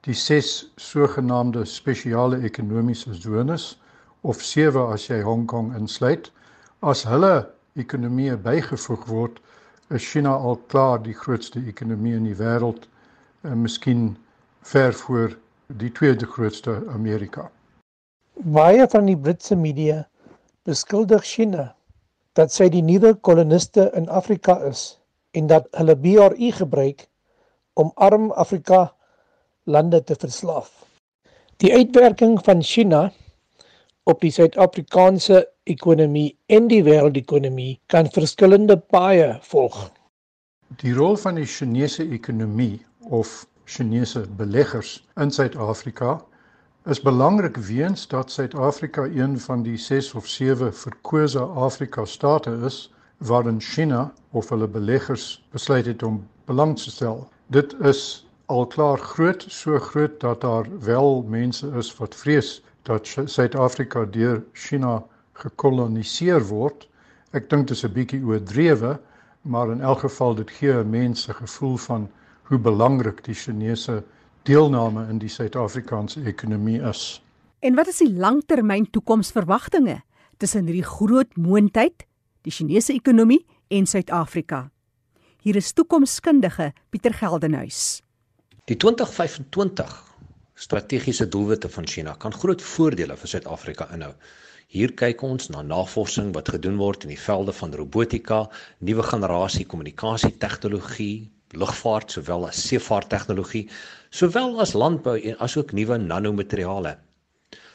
die 0.05 0.17
ses 0.19 0.67
sogenaamde 0.77 1.63
spesiale 1.65 2.43
ekonomiese 2.45 3.15
sones 3.15 3.69
of 4.23 4.43
sewe 4.43 4.83
as 4.93 5.07
jy 5.09 5.21
Hong 5.23 5.47
Kong 5.47 5.71
insluit. 5.79 6.29
As 6.83 7.05
hulle 7.09 7.47
ekonomie 7.79 8.35
bygevoeg 8.37 9.07
word, 9.09 9.39
is 9.95 10.03
China 10.03 10.35
al 10.35 10.59
klaar 10.73 10.99
die 11.07 11.15
grootste 11.15 11.63
ekonomie 11.71 12.17
in 12.19 12.27
die 12.27 12.37
wêreld 12.37 12.89
en 13.47 13.63
miskien 13.63 14.17
ver 14.67 14.93
voor 15.05 15.39
die 15.67 15.93
tweede 15.93 16.27
grootste 16.27 16.83
Amerika. 16.89 17.51
Baie 18.35 18.87
van 18.91 19.07
die 19.07 19.17
Britse 19.17 19.57
media 19.57 20.05
beskuldig 20.65 21.25
China 21.25 21.75
dat 22.35 22.53
sy 22.53 22.69
die 22.69 22.83
nuwe 22.83 23.15
koloniste 23.15 23.91
in 23.95 24.09
Afrika 24.09 24.59
is 24.69 24.99
en 25.39 25.47
dat 25.47 25.69
hulle 25.79 25.97
BRI 25.97 26.51
gebruik 26.53 27.07
om 27.75 27.93
arm 27.95 28.31
Afrika 28.33 28.93
lande 29.65 30.03
te 30.05 30.17
verslaaf. 30.19 30.71
Die 31.63 31.73
uitwerking 31.73 32.41
van 32.45 32.63
China 32.63 33.13
op 34.05 34.21
die 34.21 34.33
Suid-Afrikaanse 34.35 35.47
ekonomie 35.71 36.35
en 36.53 36.69
die 36.69 36.83
wêreldekonomie 36.85 37.79
kan 37.87 38.11
verskillende 38.13 38.77
paaie 38.77 39.39
volg. 39.49 39.79
Die 40.83 40.93
rol 40.93 41.17
van 41.17 41.39
die 41.39 41.49
Chinese 41.49 42.05
ekonomie 42.05 42.83
of 43.09 43.47
Chinese 43.67 44.27
beleggers 44.37 45.07
in 45.17 45.31
Suid-Afrika 45.31 46.23
is 46.85 47.01
belangrik 47.01 47.57
weens 47.57 48.09
dat 48.09 48.31
Suid-Afrika 48.31 49.05
een 49.05 49.39
van 49.41 49.63
die 49.63 49.77
6 49.77 50.15
of 50.15 50.27
7 50.27 50.75
verkose 50.75 51.41
Afrika 51.41 52.05
state 52.05 52.51
is 52.65 52.93
waarin 53.19 53.61
China 53.61 54.13
of 54.31 54.49
hulle 54.49 54.69
beleggers 54.69 55.47
besluit 55.51 55.87
het 55.87 56.03
om 56.03 56.29
belang 56.45 56.77
te 56.79 56.91
stel. 56.91 57.29
Dit 57.47 57.75
is 57.81 58.27
al 58.47 58.67
klaar 58.67 58.99
groot, 58.99 59.45
so 59.49 59.79
groot 59.79 60.21
dat 60.21 60.41
daar 60.41 60.67
wel 60.81 61.25
mense 61.29 61.71
is 61.77 61.97
wat 61.97 62.15
vrees 62.15 62.63
dat 62.83 63.07
Suid-Afrika 63.25 64.05
deur 64.05 64.43
China 64.53 65.03
gekoloniseer 65.33 66.45
word. 66.47 66.89
Ek 67.33 67.49
dink 67.51 67.69
dit 67.69 67.77
is 67.77 67.85
'n 67.85 67.93
bietjie 67.93 68.25
oordrewe, 68.25 69.01
maar 69.43 69.71
in 69.71 69.81
elk 69.81 69.99
geval 70.05 70.35
dit 70.35 70.51
gee 70.51 70.85
mense 70.85 71.35
gevoel 71.35 71.77
van 71.77 72.11
hoe 72.49 72.59
belangrik 72.59 73.23
die 73.25 73.35
Chinese 73.35 74.03
deelname 74.45 75.07
in 75.09 75.19
die 75.19 75.31
Suid-Afrikaanse 75.33 76.25
ekonomie 76.29 76.81
is. 76.85 77.23
En 77.65 77.77
wat 77.79 77.89
is 77.89 78.03
die 78.03 78.13
langtermyn 78.13 78.91
toekomsverwagtinge 78.93 80.03
tussen 80.37 80.67
hierdie 80.69 80.85
groot 80.85 81.37
moondheid, 81.41 82.05
die 82.45 82.53
Chinese 82.53 82.93
ekonomie 82.93 83.41
en 83.73 83.89
Suid-Afrika? 83.89 84.69
Hier 85.41 85.57
is 85.57 85.73
toekomskundige 85.73 86.73
Pieter 86.91 87.17
Geldenhuys. 87.17 88.03
Die 88.69 88.77
2025 88.77 89.97
strategiese 90.55 91.29
doelwitte 91.29 91.69
van 91.69 91.87
China 91.89 92.15
kan 92.21 92.33
groot 92.33 92.63
voordele 92.63 93.17
vir 93.17 93.33
Suid-Afrika 93.33 93.89
inhou. 93.97 94.13
Hier 94.75 94.93
kyk 94.97 95.23
ons 95.23 95.51
na 95.53 95.63
navorsing 95.63 96.33
wat 96.35 96.49
gedoen 96.53 96.77
word 96.81 97.05
in 97.05 97.13
die 97.13 97.21
velde 97.21 97.53
van 97.53 97.75
robotika, 97.77 98.45
nuwe 98.81 99.05
generasie 99.07 99.67
kommunikasietegnologie, 99.69 101.31
lugvaart 101.57 102.15
sowel 102.17 102.47
as 102.49 102.61
seevaarttegnologie, 102.69 103.69
sowel 104.11 104.61
as 104.61 104.75
landbou 104.75 105.17
en 105.19 105.41
asook 105.47 105.73
nuwe 105.73 105.99
nanomateriale. 105.99 106.97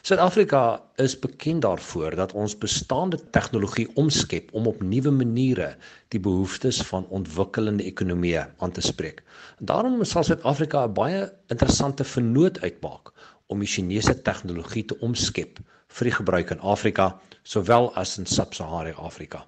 Suid-Afrika 0.00 0.80
is 0.96 1.18
bekend 1.20 1.60
daarvoor 1.62 2.14
dat 2.16 2.32
ons 2.32 2.54
bestaande 2.58 3.18
tegnologie 3.36 3.84
omskep 4.00 4.48
om 4.56 4.66
op 4.70 4.80
nuwe 4.82 5.10
maniere 5.12 5.74
die 6.08 6.20
behoeftes 6.24 6.78
van 6.88 7.04
ontwikkelende 7.18 7.84
ekonomieë 7.84 8.46
aan 8.64 8.72
te 8.72 8.80
spreek. 8.80 9.20
Daarom 9.58 10.00
sal 10.04 10.24
Suid-Afrika 10.24 10.86
'n 10.86 10.94
baie 10.96 11.20
interessante 11.52 12.04
vennoot 12.04 12.60
uitmaak 12.60 13.12
om 13.46 13.58
die 13.58 13.68
Chinese 13.68 14.14
tegnologie 14.22 14.84
te 14.84 14.96
omskep 15.00 15.60
vir 15.88 16.04
die 16.04 16.16
gebruik 16.16 16.50
in 16.50 16.60
Afrika 16.60 17.20
sowel 17.42 17.90
as 17.94 18.18
in 18.18 18.26
Sub-Sahara 18.26 18.94
Afrika. 18.96 19.44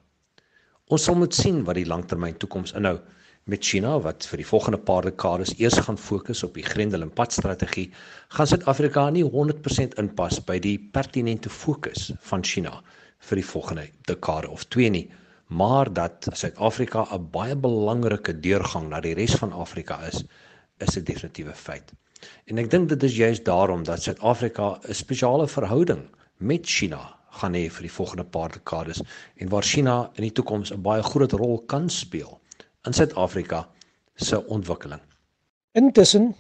Ons 0.88 1.04
sal 1.04 1.14
moet 1.14 1.34
sien 1.34 1.64
wat 1.64 1.78
die 1.80 1.88
langtermyn 1.88 2.36
toekoms 2.36 2.74
inhou 2.76 2.98
met 3.44 3.64
China 3.64 3.96
wat 3.98 4.26
vir 4.31 4.38
die 4.38 4.46
volgende 4.46 4.78
paar 4.78 5.02
dekades 5.02 5.57
eers 5.59 5.81
gaan 5.83 5.98
fokus 5.98 6.44
op 6.46 6.55
die 6.55 6.62
Grendel 6.62 7.02
en 7.02 7.11
Pad 7.11 7.33
strategie, 7.35 7.88
gaan 8.37 8.46
Suid-Afrika 8.46 9.09
nie 9.11 9.24
100% 9.26 9.96
inpas 9.98 10.38
by 10.46 10.61
die 10.62 10.76
pertinente 10.78 11.50
fokus 11.50 12.12
van 12.28 12.44
China 12.46 12.76
vir 13.26 13.40
die 13.40 13.46
volgende 13.46 13.88
dekade 14.07 14.50
of 14.50 14.62
twee 14.70 14.90
nie, 14.94 15.09
maar 15.50 15.90
dat 15.90 16.28
Suid-Afrika 16.31 17.07
'n 17.11 17.31
baie 17.31 17.57
belangrike 17.57 18.33
deurgang 18.40 18.88
na 18.88 19.00
die 19.00 19.14
res 19.14 19.35
van 19.35 19.52
Afrika 19.52 19.98
is, 20.07 20.22
is 20.78 20.96
'n 20.96 21.05
definitiewe 21.05 21.55
feit. 21.55 21.92
En 22.46 22.59
ek 22.59 22.70
dink 22.70 22.88
dit 22.88 23.02
is 23.02 23.16
juist 23.16 23.44
daarom 23.44 23.83
dat 23.83 24.02
Suid-Afrika 24.02 24.78
'n 24.88 24.94
spesiale 24.94 25.48
verhouding 25.48 26.07
met 26.38 26.66
China 26.66 27.18
gaan 27.31 27.55
hê 27.55 27.68
vir 27.70 27.83
die 27.83 27.96
volgende 27.98 28.24
paar 28.24 28.52
dekades 28.52 29.02
en 29.37 29.48
waar 29.48 29.62
China 29.62 30.11
in 30.14 30.22
die 30.22 30.33
toekoms 30.33 30.70
'n 30.70 30.83
baie 30.83 31.02
groot 31.02 31.33
rol 31.33 31.59
kan 31.66 31.90
speel 31.90 32.41
in 32.86 32.92
Suid-Afrika 32.92 33.68
se 34.14 34.46
ontwikkeling. 34.46 35.00
Intussen 35.72 36.34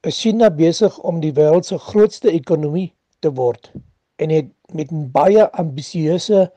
is 0.00 0.20
China 0.20 0.50
besig 0.50 0.98
om 0.98 1.20
die 1.22 1.32
wêreld 1.36 1.68
se 1.68 1.78
grootste 1.78 2.32
ekonomie 2.34 2.90
te 3.22 3.30
word 3.38 3.70
en 4.18 4.34
het 4.34 4.50
met 4.74 4.90
'n 4.92 5.10
baie 5.14 5.46
ambisieuse 5.62 6.50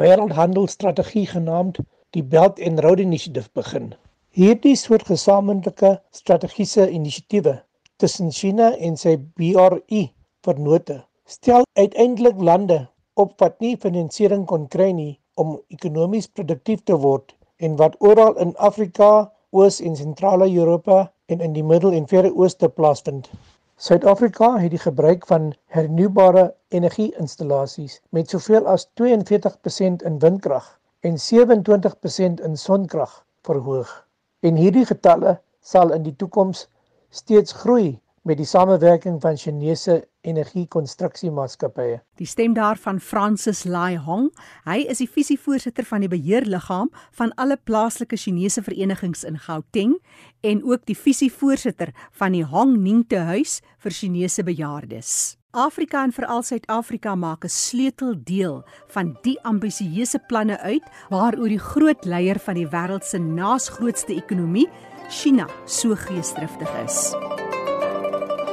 wêreldhandelsstrategie 0.00 1.26
genaamd 1.26 1.78
die 2.16 2.22
Belt 2.22 2.60
and 2.60 2.80
Road 2.80 3.00
Initiative 3.00 3.48
begin. 3.52 3.94
Hierdie 4.30 4.76
soort 4.76 5.06
gesamentlike 5.06 6.00
strategiese 6.10 6.90
inisiatiewe 6.90 7.62
tussen 7.96 8.32
China 8.32 8.72
en 8.76 8.96
sy 8.96 9.16
BRI 9.16 10.12
vernote 10.40 11.04
stel 11.26 11.64
uiteindelik 11.72 12.40
lande 12.40 12.88
op 13.14 13.40
wat 13.40 13.60
nie 13.60 13.76
finansiering 13.76 14.46
kon 14.46 14.68
kry 14.68 14.92
nie 14.92 15.20
om 15.34 15.60
ekonomies 15.68 16.26
produktief 16.26 16.80
te 16.84 16.96
word 16.96 17.37
en 17.58 17.76
wat 17.76 17.96
oral 17.98 18.36
in 18.38 18.56
Afrika, 18.56 19.32
Oos 19.50 19.80
en 19.80 19.96
Sentrale 19.96 20.46
Europa 20.54 21.12
en 21.26 21.40
in 21.40 21.52
die 21.52 21.64
Middel- 21.64 21.92
en 21.92 22.06
Verre 22.08 22.30
Ooste 22.34 22.68
plaasvind. 22.68 23.30
Suid-Afrika 23.76 24.56
het 24.58 24.70
die 24.70 24.82
gebruik 24.82 25.26
van 25.26 25.52
hernubare 25.66 26.54
energie-installasies 26.68 28.00
met 28.10 28.30
soveel 28.30 28.66
as 28.66 28.88
42% 29.00 30.02
in 30.02 30.18
windkrag 30.18 30.66
en 31.00 31.18
27% 31.18 32.42
in 32.44 32.56
sonkrag 32.56 33.24
verhoog. 33.42 34.06
En 34.40 34.56
hierdie 34.56 34.86
getalle 34.86 35.38
sal 35.60 35.92
in 35.92 36.02
die 36.02 36.16
toekoms 36.16 36.66
steeds 37.10 37.52
groei 37.52 37.98
met 38.22 38.36
die 38.36 38.46
samewerking 38.46 39.20
van 39.20 39.36
Chinese 39.36 40.08
energiekonstruksiemaatskappye. 40.20 42.00
Die 42.20 42.26
stem 42.26 42.54
daarvan 42.54 43.00
Francis 43.00 43.64
Lai 43.64 43.96
Hong. 43.96 44.28
Hy 44.64 44.84
is 44.90 44.98
die 45.02 45.08
visievoorsitter 45.10 45.86
van 45.88 46.04
die 46.04 46.10
beheerliggaam 46.12 46.90
van 47.16 47.32
alle 47.36 47.56
plaaslike 47.56 48.16
Chinese 48.16 48.62
verenigings 48.62 49.24
in 49.24 49.38
Gauteng 49.38 49.98
en 50.40 50.62
ook 50.64 50.86
die 50.86 50.98
visievoorsitter 50.98 51.94
van 52.18 52.32
die 52.32 52.44
Hong 52.44 52.78
Ning 52.82 53.06
te 53.08 53.24
huis 53.30 53.60
vir 53.78 53.94
Chinese 53.94 54.42
bejaardes. 54.42 55.38
Afrika 55.50 56.02
en 56.04 56.12
veral 56.12 56.42
Suid-Afrika 56.42 57.14
maak 57.14 57.44
'n 57.44 57.48
sleuteldeel 57.48 58.64
van 58.88 59.16
die 59.22 59.38
ambisieuse 59.42 60.18
planne 60.26 60.58
uit 60.60 60.84
waaroor 61.08 61.48
die 61.48 61.58
groot 61.58 62.04
leier 62.04 62.38
van 62.38 62.54
die 62.54 62.68
wêreld 62.68 63.04
se 63.04 63.18
naasgrootste 63.18 64.14
ekonomie, 64.14 64.68
China, 65.08 65.46
so 65.64 65.94
geesdriftig 65.94 66.68
is. 66.84 67.14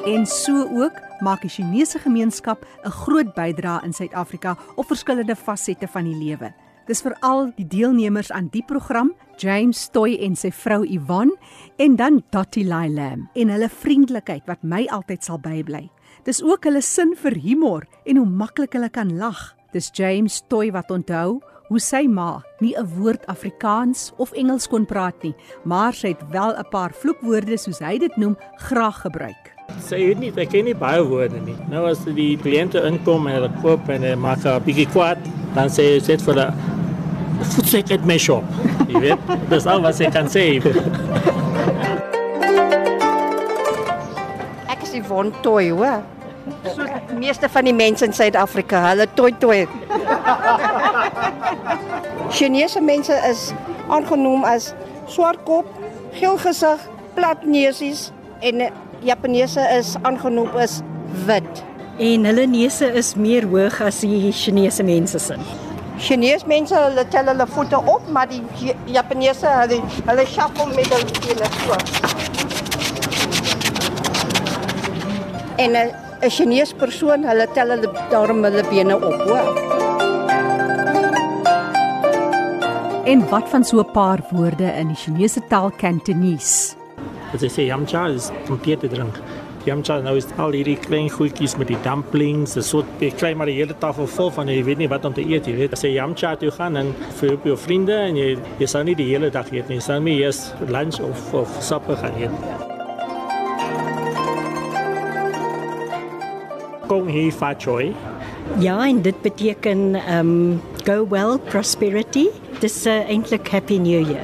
En 0.05 0.25
so 0.25 0.67
ook 0.69 0.93
maak 1.19 1.41
die 1.41 1.49
Chinese 1.49 1.99
gemeenskap 1.99 2.65
'n 2.83 2.89
groot 2.89 3.33
bydrae 3.33 3.83
in 3.83 3.93
Suid-Afrika 3.93 4.57
op 4.75 4.85
verskillende 4.85 5.35
fasette 5.35 5.87
van 5.87 6.03
die 6.03 6.15
lewe. 6.15 6.53
Dis 6.85 7.01
veral 7.01 7.51
die 7.55 7.67
deelnemers 7.67 8.31
aan 8.31 8.47
die 8.51 8.63
program, 8.65 9.13
James 9.37 9.89
Toy 9.89 10.17
en 10.21 10.35
sy 10.35 10.51
vrou 10.51 10.85
Yvonne 10.85 11.33
en 11.77 11.95
dan 11.95 12.23
Dottie 12.29 12.65
Lai 12.65 12.89
Lam 12.89 13.29
en 13.33 13.49
hulle 13.49 13.69
vriendelikheid 13.69 14.45
wat 14.45 14.63
my 14.63 14.85
altyd 14.87 15.23
sal 15.23 15.39
bybly. 15.39 15.89
Dis 16.23 16.43
ook 16.43 16.63
hulle 16.63 16.81
sin 16.81 17.15
vir 17.15 17.33
humor 17.41 17.87
en 18.05 18.17
hoe 18.17 18.29
maklik 18.29 18.73
hulle 18.73 18.89
kan 18.89 19.17
lag. 19.17 19.55
Dis 19.71 19.89
James 19.93 20.43
Toy 20.47 20.71
wat 20.71 20.91
onthou 20.91 21.41
hoe 21.67 21.79
sy 21.79 22.05
ma 22.07 22.43
nie 22.59 22.75
'n 22.77 22.85
woord 22.85 23.25
Afrikaans 23.25 24.13
of 24.17 24.31
Engels 24.33 24.67
kon 24.67 24.85
praat 24.85 25.23
nie, 25.23 25.35
maar 25.63 25.93
sy 25.93 26.07
het 26.07 26.29
wel 26.29 26.53
'n 26.53 26.69
paar 26.69 26.93
vloekwoorde 26.93 27.57
soos 27.57 27.79
hy 27.79 27.97
dit 27.97 28.17
noem 28.17 28.37
graag 28.57 29.01
gebruik. 29.01 29.54
Sy 29.85 29.97
weet 30.01 30.19
nie, 30.21 30.29
ek 30.37 30.49
ken 30.53 30.65
nie 30.67 30.75
baie 30.77 31.01
woorde 31.05 31.39
nie. 31.41 31.55
Nou 31.71 31.85
as 31.89 31.99
die 32.05 32.37
kliënte 32.41 32.81
inkom 32.89 33.27
en 33.29 33.33
hulle 33.39 33.51
koop 33.63 33.89
en 33.89 34.01
hulle 34.05 34.15
maak 34.17 34.45
'n 34.45 34.63
bietjie 34.65 34.87
kwaad, 34.93 35.17
dan 35.55 35.67
sê 35.69 35.99
sy 35.99 36.05
sit 36.05 36.21
vir 36.21 36.37
'n 36.39 36.53
voetsek 37.51 37.91
at 37.91 38.05
my 38.05 38.17
shop. 38.17 38.43
Jy 38.89 38.99
weet, 38.99 39.19
dis 39.49 39.65
al 39.65 39.81
wat 39.81 39.95
sy 39.95 40.05
kan 40.13 40.27
sê. 40.29 40.45
Ek 44.73 44.79
is 44.83 44.93
Yvonne 44.93 45.31
Toy, 45.41 45.69
hoor. 45.69 46.01
So 46.75 46.85
die 47.09 47.17
meeste 47.17 47.49
van 47.49 47.65
die 47.65 47.73
mense 47.73 48.05
in 48.05 48.13
Suid-Afrika, 48.13 48.77
hulle 48.89 49.07
toy 49.17 49.31
toy. 49.41 49.65
Chinese 52.35 52.81
mense 52.81 53.13
is 53.29 53.53
aangenoem 53.89 54.43
as 54.45 54.73
swartkop, 55.09 55.65
geel 56.13 56.37
gesig, 56.37 56.79
plat 57.15 57.45
neusies 57.45 58.11
en 58.45 58.67
Japaneese 59.05 59.61
is 59.77 59.95
aangenoem 60.01 60.49
as 60.57 60.79
wit. 61.27 61.63
En 62.01 62.25
hulle 62.25 62.45
neuse 62.49 62.87
is 62.97 63.13
meer 63.15 63.45
hoog 63.51 63.77
as 63.85 63.99
die 64.01 64.31
Chinese 64.33 64.83
mense 64.83 65.19
se. 65.21 65.35
Chinese 66.01 66.47
mense 66.49 66.73
hulle 66.75 67.03
tel 67.13 67.29
hulle 67.29 67.45
voete 67.53 67.77
op, 67.77 68.07
maar 68.09 68.25
die 68.31 68.41
Japaneese 68.95 69.51
hulle 69.59 69.77
hulle 70.07 70.25
shuffle 70.31 70.65
met 70.73 70.89
hulle 70.89 71.19
tene 71.21 71.49
so. 71.59 71.77
En 75.61 75.77
'n 75.77 75.93
'n 76.25 76.29
Chinese 76.29 76.73
persoon, 76.75 77.23
hulle 77.29 77.47
tel 77.53 77.69
hulle 77.75 77.91
daarom 78.09 78.41
hulle 78.43 78.63
bene 78.69 78.95
op, 78.95 79.21
hoor. 79.29 79.53
En 83.05 83.21
wat 83.29 83.49
van 83.49 83.63
so 83.63 83.79
'n 83.79 83.91
paar 83.91 84.19
woorde 84.31 84.73
in 84.81 84.87
die 84.87 84.97
Chinese 84.97 85.41
taal 85.47 85.71
Cantonese? 85.77 86.84
As 87.35 87.41
jy 87.43 87.49
sê 87.51 87.63
yamcha 87.67 88.05
is 88.15 88.29
te 88.63 88.87
drink. 88.87 89.17
Yamcha 89.67 89.97
nou 89.99 90.15
is 90.15 90.27
al 90.39 90.53
hierdie 90.55 90.77
klein 90.79 91.09
goedjies 91.09 91.57
met 91.59 91.67
die 91.67 91.79
dumplings, 91.83 92.53
dis 92.55 92.69
so 92.71 92.85
jy 93.01 93.09
kry 93.11 93.33
maar 93.35 93.49
die 93.51 93.57
hele 93.57 93.75
tafel 93.81 94.07
vol 94.07 94.29
van 94.31 94.47
jy 94.47 94.61
weet 94.63 94.79
nie 94.79 94.87
wat 94.87 95.03
om 95.03 95.11
te 95.13 95.25
eet, 95.25 95.49
jy 95.49 95.55
weet. 95.57 95.73
As 95.75 95.83
jy 95.83 95.97
yamcha 95.97 96.35
toe 96.39 96.51
gaan 96.55 96.79
en 96.79 96.93
vir 97.19 97.33
op 97.35 97.43
jou 97.43 97.57
vriende 97.59 97.97
en 98.05 98.15
jy 98.15 98.37
jy 98.61 98.69
sal 98.71 98.87
nie 98.87 98.95
die 98.95 99.09
hele 99.09 99.27
dag 99.33 99.51
eet 99.51 99.67
nie, 99.67 99.81
jy 99.81 99.83
sal 99.83 99.99
nie 100.05 100.15
eers 100.21 100.53
lunch 100.69 101.01
of 101.03 101.33
of 101.35 101.59
supper 101.59 101.99
gaan 101.99 102.15
eet. 102.23 102.31
Kong 106.87 107.11
hee 107.11 107.31
fa 107.35 107.51
choi. 107.59 107.91
Ja, 108.63 108.77
en 108.85 109.01
dit 109.01 109.21
beteken 109.25 109.97
um 110.07 110.61
go 110.85 111.01
well 111.03 111.35
prosperity. 111.51 112.29
Dis 112.61 112.85
uh, 112.87 113.01
eintlik 113.11 113.51
happy 113.51 113.81
new 113.81 113.99
year. 113.99 114.23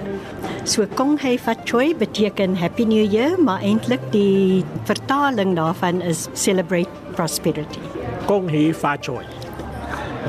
So 0.64 0.86
Kong 0.86 1.18
Hei 1.18 1.40
Fat 1.42 1.66
Choi 1.66 1.96
beteken 1.98 2.54
Happy 2.56 2.86
New 2.86 3.02
Year, 3.02 3.34
maar 3.42 3.64
eintlik 3.66 4.04
die 4.14 4.62
vertaling 4.86 5.56
daarvan 5.58 6.04
is 6.06 6.28
Celebrate 6.38 6.92
Prosperity. 7.18 7.82
Kong 8.28 8.46
Hei 8.46 8.70
Fat 8.70 9.02
Choi. 9.02 9.26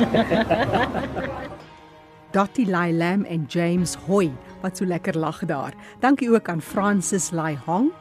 Dottie 2.32 2.64
Lai 2.64 2.96
Lam 2.96 3.26
en 3.28 3.44
James 3.44 3.92
Hoy 4.06 4.30
wat 4.62 4.80
so 4.80 4.88
lekker 4.88 5.18
lag 5.20 5.42
daar. 5.44 5.76
Dankie 6.00 6.30
ook 6.32 6.48
aan 6.48 6.64
Francis 6.64 7.28
Lai 7.30 7.58
Hong 7.66 7.92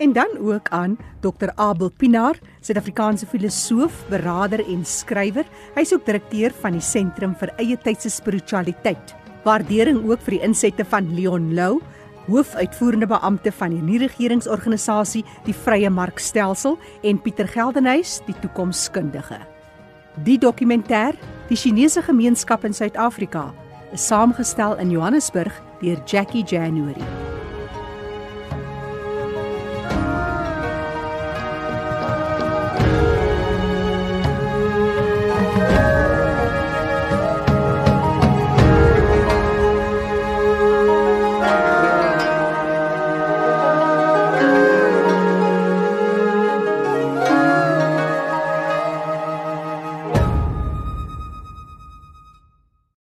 en 0.00 0.16
dan 0.16 0.32
ook 0.40 0.68
aan 0.68 0.96
Dr 1.20 1.52
Abel 1.54 1.90
Pinaar, 1.90 2.40
Suid-Afrikaanse 2.60 3.26
filosoof, 3.26 4.04
beraader 4.08 4.64
en 4.64 4.84
skrywer. 4.84 5.44
Hy's 5.74 5.92
ook 5.92 6.08
direkteur 6.08 6.56
van 6.56 6.72
die 6.72 6.84
Sentrum 6.84 7.36
vir 7.36 7.52
Eie 7.60 7.76
Tydse 7.76 8.10
Spiritualiteit. 8.10 9.25
Waardering 9.46 10.02
ook 10.10 10.24
vir 10.26 10.38
die 10.38 10.42
insette 10.42 10.84
van 10.90 11.12
Leon 11.14 11.52
Lou, 11.54 11.78
hoofuitvoerende 12.26 13.06
beampte 13.06 13.52
van 13.54 13.70
die 13.70 13.82
nie-regeringsorganisasie 13.82 15.22
die 15.46 15.54
Vrye 15.54 15.90
Markstelsel 15.90 16.74
en 17.06 17.22
Pieter 17.22 17.46
Geldenhuys, 17.46 18.18
die 18.26 18.34
toekomskundige. 18.42 19.38
Die 20.26 20.38
dokumentêr, 20.42 21.14
Die 21.48 21.56
Chinese 21.56 22.02
Gemeenskap 22.02 22.64
in 22.64 22.72
Suid-Afrika, 22.74 23.54
is 23.92 24.06
saamgestel 24.08 24.74
in 24.82 24.90
Johannesburg 24.90 25.52
deur 25.80 26.02
Jackie 26.04 26.42
January. 26.42 27.35